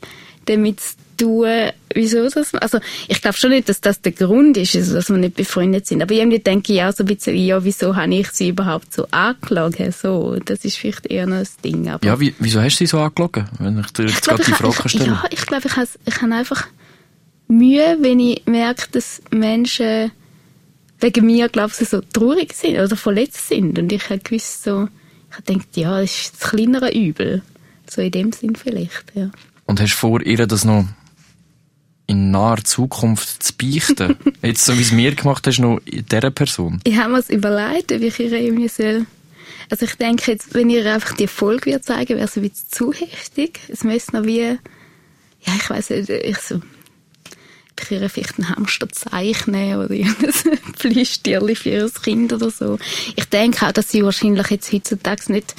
damit 0.47 0.81
zu 0.81 0.95
tun, 1.17 1.71
wieso 1.95 2.29
das, 2.29 2.55
also 2.55 2.79
ich 3.09 3.21
glaube 3.21 3.37
schon 3.37 3.50
nicht, 3.50 3.69
dass 3.69 3.81
das 3.81 4.00
der 4.00 4.12
Grund 4.12 4.57
ist, 4.57 4.75
also, 4.76 4.95
dass 4.95 5.09
wir 5.09 5.17
nicht 5.17 5.35
befreundet 5.35 5.87
sind, 5.87 6.03
aber 6.03 6.15
irgendwie 6.15 6.38
denke 6.38 6.73
ich 6.73 6.83
auch 6.83 6.93
so 6.93 7.03
ein 7.03 7.07
bisschen, 7.07 7.37
ja, 7.37 7.62
wieso 7.65 7.97
habe 7.97 8.15
ich 8.15 8.31
sie 8.31 8.50
überhaupt 8.50 8.93
so 8.93 9.07
angelogen, 9.11 9.93
so, 9.93 10.37
das 10.45 10.65
ist 10.65 10.76
vielleicht 10.76 11.07
eher 11.07 11.26
noch 11.26 11.38
ein 11.38 11.49
Ding. 11.65 11.88
Aber 11.88 12.07
Ja, 12.07 12.19
wie, 12.21 12.35
wieso 12.38 12.61
hast 12.61 12.76
du 12.76 12.79
sie 12.79 12.87
so 12.87 12.99
angelogen, 13.00 13.49
wenn 13.59 13.79
ich 13.79 13.91
dir 13.93 14.05
jetzt 14.05 14.23
glaub, 14.23 14.37
gerade 14.37 14.50
die 14.50 14.57
Frage 14.57 14.83
ich, 14.85 14.91
stelle? 14.93 15.07
Ja, 15.07 15.25
ich 15.31 15.47
glaube, 15.47 15.67
ich 15.67 15.76
habe 15.76 15.88
ich 16.07 16.23
habe 16.23 16.35
einfach 16.35 16.67
Mühe, 17.49 17.97
wenn 18.00 18.21
ich 18.21 18.43
merke, 18.47 18.88
dass 18.93 19.21
Menschen 19.31 20.11
wegen 21.00 21.26
mir, 21.26 21.49
glaube 21.49 21.73
ich, 21.79 21.88
so 21.88 22.00
traurig 22.00 22.55
sind 22.55 22.79
oder 22.79 22.97
verletzt 22.97 23.49
sind 23.49 23.79
und 23.79 23.93
ich 23.93 24.09
habe 24.09 24.21
gewusst 24.21 24.65
so, 24.65 24.88
ich 25.31 25.37
habe 25.37 25.43
gedacht, 25.45 25.76
ja, 25.76 26.00
das 26.00 26.11
ist 26.11 26.35
das 26.41 26.50
kleinere 26.50 26.93
Übel. 26.93 27.43
So 27.88 28.03
in 28.03 28.11
dem 28.11 28.33
Sinn 28.33 28.57
vielleicht, 28.57 29.12
ja. 29.15 29.31
Und 29.67 29.81
hast 29.81 29.93
du 29.93 29.97
vor, 29.97 30.23
ihr 30.23 30.47
das 30.47 30.65
noch 30.65 30.87
in 32.07 32.31
naher 32.31 32.62
Zukunft 32.65 33.43
zu 33.43 33.53
beichten? 33.55 34.17
Jetzt, 34.43 34.65
so 34.65 34.76
wie 34.76 34.83
es 34.83 34.93
mir 34.93 35.15
gemacht 35.15 35.47
hast, 35.47 35.59
noch 35.59 35.81
in 35.85 36.07
dieser 36.07 36.31
Person? 36.31 36.81
Ich 36.85 36.97
habe 36.97 37.11
mir 37.11 37.17
das 37.19 37.31
überlegt, 37.31 37.93
ob 37.93 38.00
ich 38.00 38.19
ihr 38.19 38.33
irgendwie 38.33 38.69
soll. 38.69 39.07
Also 39.71 39.85
ich 39.85 39.97
denke 39.97 40.31
jetzt, 40.31 40.55
wenn 40.55 40.71
ihr 40.71 40.93
einfach 40.93 41.17
die 41.17 41.26
Folge 41.26 41.73
würde 41.73 41.81
zeigen, 41.81 42.11
wäre 42.11 42.26
es 42.26 42.37
ein 42.37 42.43
bisschen 42.43 42.69
zu 42.71 42.93
heftig. 42.93 43.59
Es 43.69 43.83
müsste 43.83 44.17
noch 44.17 44.25
wie, 44.25 44.43
ja, 44.43 45.53
ich 45.57 45.69
weiß 45.69 45.91
nicht, 45.91 46.09
ich 46.09 46.38
so, 46.38 46.61
ihr 47.90 48.09
vielleicht 48.09 48.38
einen 48.38 48.49
Hamster 48.49 48.88
zeichnen 48.88 49.78
oder 49.78 49.90
irgendein 49.90 50.73
Plüschtierchen 50.78 51.56
für 51.56 51.71
ihr 51.71 51.90
Kind 51.90 52.33
oder 52.33 52.50
so. 52.50 52.78
Ich 53.14 53.26
denke 53.26 53.66
auch, 53.66 53.73
dass 53.73 53.90
sie 53.90 54.04
wahrscheinlich 54.04 54.49
jetzt 54.49 54.73
heutzutage 54.73 55.33
nicht 55.33 55.54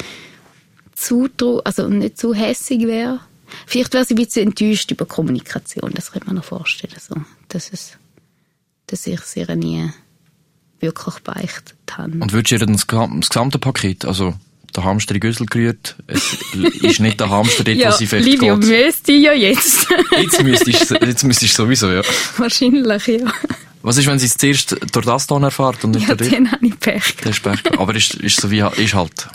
zu, 0.94 1.28
also 1.64 1.88
nicht 1.88 2.18
zu 2.18 2.34
hässig 2.34 2.86
wäre. 2.86 3.20
Vielleicht 3.66 3.94
wäre 3.94 4.04
sie 4.04 4.14
ein 4.14 4.24
bisschen 4.24 4.48
enttäuscht 4.48 4.90
über 4.90 5.06
Kommunikation, 5.06 5.92
das 5.94 6.12
könnte 6.12 6.26
man 6.26 6.36
noch 6.36 6.44
vorstellen, 6.44 6.94
so, 7.00 7.14
dass 7.48 7.72
es, 7.72 7.92
dass 8.86 9.06
ich 9.06 9.20
sie 9.20 9.44
nie 9.56 9.90
wirklich 10.80 11.18
beichtet 11.20 11.76
habe. 11.92 12.12
Und 12.12 12.32
würdest 12.32 12.50
du 12.50 12.54
ihr 12.56 12.58
dann 12.58 12.72
das 12.74 12.86
gesamte 12.86 13.58
Paket, 13.58 14.04
also 14.04 14.34
der 14.76 14.84
Hamster 14.84 15.14
in 15.14 15.20
Güssel 15.20 15.46
gerührt, 15.46 15.96
es 16.06 16.36
ist 16.82 17.00
nicht 17.00 17.18
der 17.20 17.30
Hamster 17.30 17.64
dort, 17.64 17.78
wo 17.84 17.90
sie 17.92 18.06
vielleicht 18.06 18.28
Livio 18.28 18.58
geht. 18.58 18.68
müsste 18.68 19.12
ja 19.12 19.32
jetzt. 19.32 19.86
Jetzt 20.16 20.42
müsstest 20.42 20.90
du 20.90 20.94
jetzt 20.96 21.24
müsstest 21.24 21.54
sowieso, 21.54 21.90
ja. 21.90 22.02
Wahrscheinlich, 22.36 23.06
ja. 23.06 23.32
Was 23.82 23.96
ist, 23.96 24.06
wenn 24.06 24.18
sie 24.18 24.26
es 24.26 24.36
zuerst 24.36 24.76
durch 24.92 25.06
das 25.06 25.26
hier 25.26 25.42
erfährt 25.42 25.84
und 25.84 25.92
nicht 25.92 26.08
Ja, 26.08 26.14
dann 26.14 26.52
habe 26.52 26.66
ich 26.66 26.78
Pech. 26.78 27.16
Das 27.22 27.36
ist 27.36 27.42
Pech. 27.42 27.60
Aber 27.78 27.94
ist, 27.94 28.14
ist 28.14 28.40
so 28.40 28.50
wie, 28.50 28.64
ist 28.76 28.94
halt. 28.94 29.28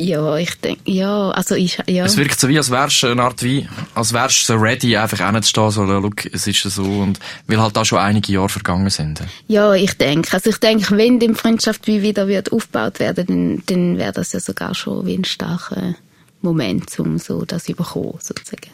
Ja, 0.00 0.36
ich 0.36 0.54
denke, 0.60 0.80
ja, 0.84 1.30
also 1.30 1.56
ich, 1.56 1.78
ja. 1.88 2.04
Es 2.04 2.16
wirkt 2.16 2.38
so 2.38 2.48
wie, 2.48 2.56
als 2.56 2.70
wärst 2.70 3.02
du 3.02 3.08
eine 3.08 3.20
Art 3.20 3.42
wie, 3.42 3.68
als 3.94 4.12
wärst 4.12 4.48
du 4.48 4.52
so 4.52 4.58
ready, 4.58 4.96
einfach 4.96 5.18
hinzustehen, 5.18 5.70
so, 5.72 5.86
schau, 5.86 6.10
es 6.32 6.46
ist 6.46 6.62
so, 6.62 6.84
und, 6.84 7.18
weil 7.48 7.60
halt 7.60 7.76
da 7.76 7.84
schon 7.84 7.98
einige 7.98 8.32
Jahre 8.32 8.48
vergangen 8.48 8.88
sind. 8.90 9.22
Ja, 9.48 9.74
ich 9.74 9.94
denke. 9.94 10.32
Also 10.34 10.50
ich 10.50 10.58
denke, 10.58 10.96
wenn 10.96 11.18
die 11.18 11.34
Freundschaft 11.34 11.88
wie 11.88 12.00
wieder 12.02 12.28
wird 12.28 12.52
aufgebaut 12.52 13.00
werden, 13.00 13.26
dann, 13.26 13.62
dann 13.66 13.98
wäre 13.98 14.12
das 14.12 14.32
ja 14.32 14.38
sogar 14.38 14.72
schon 14.76 15.04
wie 15.04 15.14
ein 15.14 15.24
starker 15.24 15.96
Moment, 16.42 16.96
um 17.00 17.18
so 17.18 17.44
das 17.44 17.68
überkommen, 17.68 18.14
sozusagen. 18.20 18.70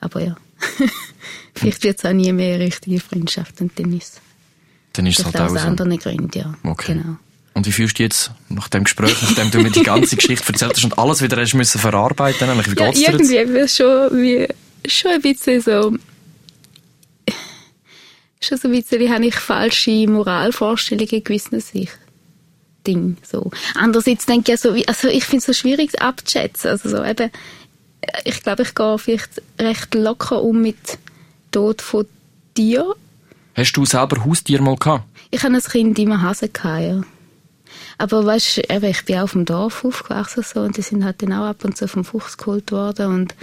Aber 0.00 0.20
ja. 0.20 0.36
Vielleicht 1.54 1.84
wird 1.84 1.98
es 1.98 2.04
auch 2.04 2.12
nie 2.12 2.32
mehr 2.32 2.56
eine 2.56 2.64
richtige 2.64 2.98
Freundschaft 2.98 3.60
und 3.60 3.78
dann 3.78 3.92
ist 3.92 4.20
Dann 4.94 5.06
ist 5.06 5.20
es 5.20 5.24
halt 5.26 5.36
aus 5.36 5.52
auch 5.52 5.58
so. 5.58 5.68
anderen 5.68 5.96
Gründen, 5.96 6.30
ja. 6.36 6.54
Okay. 6.64 6.94
Genau. 6.94 7.16
Und 7.56 7.66
wie 7.66 7.72
fühlst 7.72 7.98
du 7.98 8.02
jetzt 8.02 8.32
nach 8.50 8.68
dem 8.68 8.84
Gespräch, 8.84 9.16
nachdem 9.22 9.50
du 9.50 9.60
mir 9.60 9.70
die 9.70 9.82
ganze 9.82 10.14
Geschichte 10.16 10.52
erzählt 10.52 10.76
hast 10.76 10.84
und 10.84 10.98
alles 10.98 11.22
wieder 11.22 11.38
hast 11.40 11.54
müssen 11.54 11.80
verarbeiten 11.80 12.50
eigentlich? 12.50 12.66
Wie 12.76 12.78
Ja, 12.78 12.86
geht's 12.90 12.98
dir 12.98 13.12
jetzt? 13.12 13.30
irgendwie 13.30 13.54
wäre 13.54 13.68
schon 13.68 14.22
wie, 14.22 14.46
schon 14.86 15.10
ein 15.12 15.22
bisschen 15.22 15.60
so, 15.62 15.96
schon 18.42 18.58
so 18.58 18.68
ein 18.68 18.72
bisschen, 18.72 19.10
habe 19.10 19.24
ich 19.26 19.34
falsche 19.36 20.06
Moralvorstellungen 20.06 21.24
gewissen 21.24 21.60
sich. 21.60 21.88
Ding, 22.86 23.16
so. 23.22 23.50
Andererseits 23.74 24.26
denke 24.26 24.52
ich 24.52 24.60
ja 24.60 24.68
so, 24.68 24.74
wie- 24.74 24.86
also 24.86 25.08
ich 25.08 25.24
finde 25.24 25.38
es 25.38 25.46
so 25.46 25.52
schwierig 25.54 26.00
abzuschätzen, 26.00 26.70
also 26.70 26.88
so 26.90 27.02
eben, 27.02 27.30
ich 28.24 28.42
glaube, 28.42 28.62
ich 28.64 28.74
gehe 28.74 28.98
vielleicht 28.98 29.42
recht 29.58 29.94
locker 29.94 30.42
um 30.42 30.60
mit 30.60 30.76
Tod 31.50 31.80
von 31.82 32.04
dir. 32.56 32.94
Hast 33.56 33.72
du 33.72 33.84
selber 33.86 34.24
Haustier 34.24 34.60
mal 34.60 34.76
gehabt? 34.76 35.04
Ich 35.30 35.42
habe 35.42 35.54
als 35.54 35.70
Kind 35.70 35.98
immer 35.98 36.20
Hasen 36.22 36.52
gehabt, 36.52 36.82
ja. 36.82 37.00
Aber 37.98 38.24
weißt, 38.26 38.70
eben, 38.70 38.84
ich 38.84 39.04
bin 39.04 39.16
auch 39.16 39.22
auf 39.22 39.32
dem 39.32 39.44
Dorf 39.44 39.84
aufgewachsen 39.84 40.42
so, 40.42 40.60
und 40.60 40.76
die 40.76 40.82
sind 40.82 41.04
halt 41.04 41.22
dann 41.22 41.32
auch 41.32 41.46
ab 41.46 41.64
und 41.64 41.76
zu 41.76 41.88
vom 41.88 42.04
Fuchs 42.04 42.36
geholt 42.36 42.70
worden 42.72 43.14
und 43.14 43.34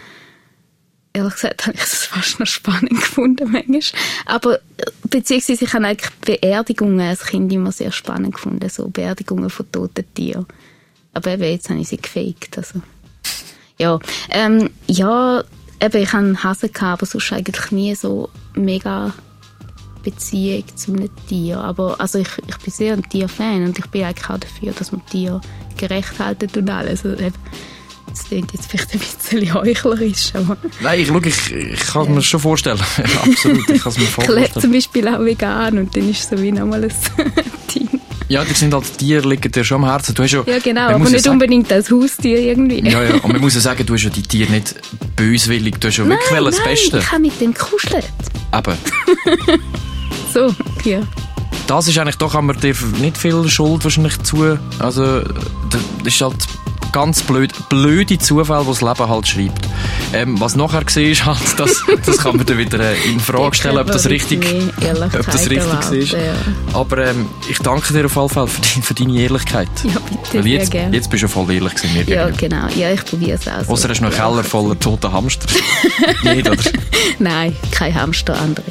ehrlich 1.13 1.33
gesagt 1.33 1.61
habe 1.67 1.75
ich 1.75 1.83
es 1.83 2.05
fast 2.05 2.39
noch 2.39 2.47
spannend 2.47 2.89
gefunden 2.89 3.51
manchmal. 3.51 3.81
Aber 4.25 4.55
äh, 4.55 4.85
beziehungsweise 5.09 5.65
ich 5.65 5.73
habe 5.73 5.85
eigentlich 5.85 6.11
Beerdigungen 6.21 7.01
als 7.01 7.25
Kind 7.25 7.51
immer 7.51 7.71
sehr 7.71 7.91
spannend 7.91 8.35
gefunden, 8.35 8.69
so 8.69 8.87
Beerdigungen 8.87 9.49
von 9.49 9.71
toten 9.71 10.05
Tieren. 10.13 10.45
Aber 11.13 11.31
eben 11.31 11.43
jetzt 11.43 11.69
habe 11.69 11.79
ich 11.79 11.87
sie 11.87 11.97
gefaked, 11.97 12.57
also. 12.57 12.81
Ja, 13.77 13.99
ähm, 14.29 14.69
ja, 14.87 15.43
eben, 15.81 16.01
ich 16.01 16.13
habe 16.13 16.25
einen 16.25 16.43
Hasen 16.43 16.71
aber 16.79 17.05
sonst 17.05 17.33
eigentlich 17.33 17.71
nie 17.71 17.95
so 17.95 18.29
mega 18.55 19.13
Beziehung 20.03 20.63
zu 20.75 20.93
einem 20.93 21.09
Tier. 21.27 21.59
Aber 21.59 21.99
also 21.99 22.19
ich, 22.19 22.27
ich 22.47 22.57
bin 22.57 22.73
sehr 22.73 22.93
ein 22.93 23.07
Tierfan 23.09 23.63
und 23.65 23.79
ich 23.79 23.85
bin 23.87 24.03
eigentlich 24.03 24.29
auch 24.29 24.37
dafür, 24.37 24.73
dass 24.77 24.91
man 24.91 25.05
Tiere 25.07 25.41
gerecht 25.77 26.19
halten 26.19 26.49
und 26.55 26.69
alles. 26.69 27.05
Also, 27.05 27.17
das 28.09 28.25
klingt 28.25 28.53
jetzt 28.53 28.67
vielleicht 28.69 28.93
ein 28.93 28.99
bisschen 28.99 29.53
heuchlerisch, 29.55 30.31
aber 30.35 30.55
Nein, 30.81 30.99
ich, 30.99 31.07
schau, 31.07 31.19
ich, 31.23 31.51
ich 31.51 31.79
kann 31.87 32.03
es 32.03 32.09
mir 32.09 32.21
schon 32.21 32.39
vorstellen. 32.41 32.79
Absolut, 33.23 33.67
ich 33.69 33.81
kann 33.81 33.91
es 33.91 33.97
mir 33.97 34.05
vorstellen. 34.05 34.49
zum 34.59 34.71
Beispiel 34.71 35.07
auch 35.07 35.19
vegan 35.25 35.79
und 35.79 35.95
dann 35.95 36.09
ist 36.09 36.19
es 36.23 36.29
so 36.37 36.43
wie 36.43 36.51
nochmal 36.51 36.83
ein 36.83 36.91
Ding. 37.73 37.89
Ja, 38.29 38.43
die 38.45 38.53
sind 38.53 38.73
halt 38.73 38.97
Tiere, 38.97 39.27
liegen 39.27 39.51
dir 39.51 39.63
schon 39.63 39.83
am 39.83 39.89
Herzen. 39.89 40.13
Du 40.15 40.23
hast 40.23 40.31
ja, 40.31 40.43
Ja 40.45 40.59
genau, 40.59 40.85
man 40.85 40.95
aber 41.01 41.09
nicht 41.09 41.23
sagen- 41.23 41.33
unbedingt 41.35 41.71
als 41.71 41.89
Haustier 41.91 42.39
irgendwie. 42.39 42.87
Ja, 42.87 43.03
ja, 43.03 43.15
und 43.15 43.31
man 43.31 43.41
muss 43.41 43.55
ja 43.55 43.61
sagen, 43.61 43.85
du 43.85 43.93
hast 43.95 44.03
ja 44.03 44.09
die 44.11 44.21
Tiere 44.23 44.51
nicht 44.51 44.75
böswillig, 45.15 45.75
du 45.79 45.87
hast 45.87 45.97
ja 45.97 46.07
wirklich 46.07 46.31
nein, 46.31 46.43
das 46.45 46.57
nein, 46.57 46.67
Beste. 46.69 46.99
ich 46.99 47.11
habe 47.11 47.21
mit 47.21 47.41
dem 47.41 47.53
gekuschelt. 47.53 48.05
Eben. 48.55 48.77
So, 50.33 50.53
ja. 50.83 51.01
Das 51.67 51.87
ist 51.87 51.97
eigentlich, 51.97 52.17
da 52.17 52.27
kann 52.27 52.47
man 52.47 52.59
dir 52.59 52.73
nicht 52.99 53.17
viel 53.17 53.47
Schuld 53.47 53.83
wahrscheinlich 53.83 54.21
zu. 54.23 54.57
Also, 54.79 55.21
das 55.21 55.81
ist 56.03 56.21
halt 56.21 56.47
ganz 56.93 57.21
blöd, 57.23 57.51
blöde 57.67 58.17
Zufall, 58.17 58.61
die 58.63 58.69
das 58.69 58.81
Leben 58.81 59.09
halt 59.09 59.27
schreibt. 59.27 59.67
Ähm, 60.13 60.39
was 60.39 60.55
nachher 60.55 60.85
war, 60.85 60.97
ist 60.97 61.25
halt, 61.25 61.37
das, 61.59 61.83
das 62.05 62.17
kann 62.19 62.37
man 62.37 62.45
dann 62.45 62.57
wieder 62.57 62.79
äh, 62.79 62.95
in 63.11 63.19
Frage 63.19 63.55
stellen, 63.55 63.77
ob 63.79 63.87
das 63.87 64.07
richtig, 64.07 64.39
ob 65.01 65.25
das 65.25 65.49
richtig. 65.49 66.11
Ja, 66.13 66.19
Aber 66.73 66.99
ähm, 66.99 67.25
ich 67.49 67.57
danke 67.59 67.91
dir 67.93 68.05
auf 68.05 68.15
jeden 68.15 68.29
Fall 68.29 68.47
für, 68.47 68.61
die, 68.61 68.81
für 68.81 68.93
deine 68.93 69.19
Ehrlichkeit. 69.19 69.67
ja 69.83 69.99
bitte, 69.99 70.37
Weil 70.39 70.47
jetzt, 70.47 70.73
jetzt 70.73 71.09
bist 71.09 71.23
du 71.23 71.27
voll 71.27 71.51
ehrlich 71.51 71.73
gewesen, 71.75 71.93
mir 71.93 72.03
Ja, 72.03 72.29
gegenüber. 72.29 72.57
genau. 72.69 72.79
Ja, 72.79 72.91
ich 72.93 73.03
probiere 73.03 73.37
es 73.41 73.47
auch. 73.47 73.67
Außer 73.67 73.89
hast 73.89 73.99
du 73.99 74.03
noch 74.05 74.11
einen. 74.11 74.21
Keller 74.31 74.43
voller 74.43 74.79
toter 74.79 75.11
Hamster. 75.11 75.47
oder? 76.23 76.55
Nein, 77.19 77.55
kein 77.71 77.93
Hamster, 77.95 78.39
andere. 78.39 78.65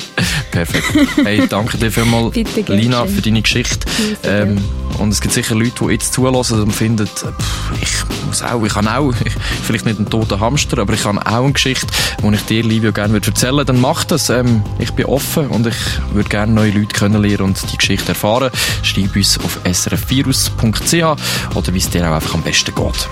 Perfekt. 0.52 0.84
Hey, 1.24 1.42
danke 1.48 1.76
dir 1.76 1.90
vielmals, 1.90 2.34
Lina, 2.68 3.04
für 3.06 3.20
deine 3.20 3.42
Geschichte. 3.42 3.80
Ähm, 4.24 4.62
und 4.98 5.10
es 5.10 5.20
gibt 5.20 5.34
sicher 5.34 5.54
Leute, 5.56 5.72
die 5.86 5.92
jetzt 5.92 6.12
zulassen 6.14 6.62
und 6.62 6.72
finden, 6.72 7.06
pff, 7.06 7.72
ich 7.80 7.88
muss 8.26 8.42
auch, 8.42 8.64
ich 8.64 8.74
habe 8.74 8.90
auch, 8.90 9.12
ich, 9.24 9.32
vielleicht 9.62 9.84
nicht 9.84 9.98
einen 9.98 10.10
toten 10.10 10.40
Hamster, 10.40 10.78
aber 10.78 10.92
ich 10.94 11.04
habe 11.04 11.24
auch 11.24 11.44
eine 11.44 11.52
Geschichte, 11.52 11.86
die 12.22 12.34
ich 12.34 12.44
dir, 12.46 12.62
Livio, 12.62 12.92
gerne 12.92 13.12
würde 13.12 13.28
erzählen 13.28 13.54
würde. 13.54 13.66
Dann 13.66 13.80
mach 13.80 14.04
das. 14.04 14.30
Ähm, 14.30 14.62
ich 14.78 14.92
bin 14.92 15.06
offen 15.06 15.48
und 15.48 15.66
ich 15.66 15.76
würde 16.12 16.28
gerne 16.28 16.52
neue 16.52 16.70
Leute 16.70 16.94
kennenlernen 16.94 17.40
und 17.40 17.72
die 17.72 17.76
Geschichte 17.76 18.10
erfahren. 18.10 18.50
Schreib 18.82 19.16
uns 19.16 19.38
auf 19.38 19.58
srfvirus.ch 19.70 21.54
oder 21.54 21.74
wie 21.74 21.78
es 21.78 21.90
dir 21.90 22.08
auch 22.08 22.14
einfach 22.14 22.34
am 22.34 22.42
besten 22.42 22.74
geht. 22.74 23.08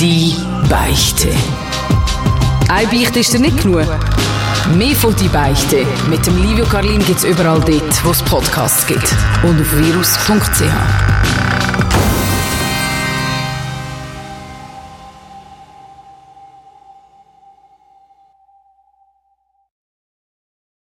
Die 0.00 0.34
Beichte. 0.68 1.28
Eine 2.74 2.88
Beichte 2.88 3.20
ist 3.20 3.30
dir 3.34 3.38
nicht 3.38 3.58
genug. 3.58 3.84
Mehr 4.78 4.96
von 4.96 5.14
«Die 5.16 5.28
Beichte» 5.28 5.84
mit 6.08 6.26
dem 6.26 6.42
Livio 6.42 6.64
Carlin 6.64 7.04
gibt's 7.04 7.22
überall 7.22 7.60
dort, 7.60 8.02
wo 8.02 8.12
es 8.12 8.22
Podcasts 8.22 8.86
gibt. 8.86 9.14
Und 9.42 9.60
auf 9.60 9.76
virus.ch. 9.76 11.61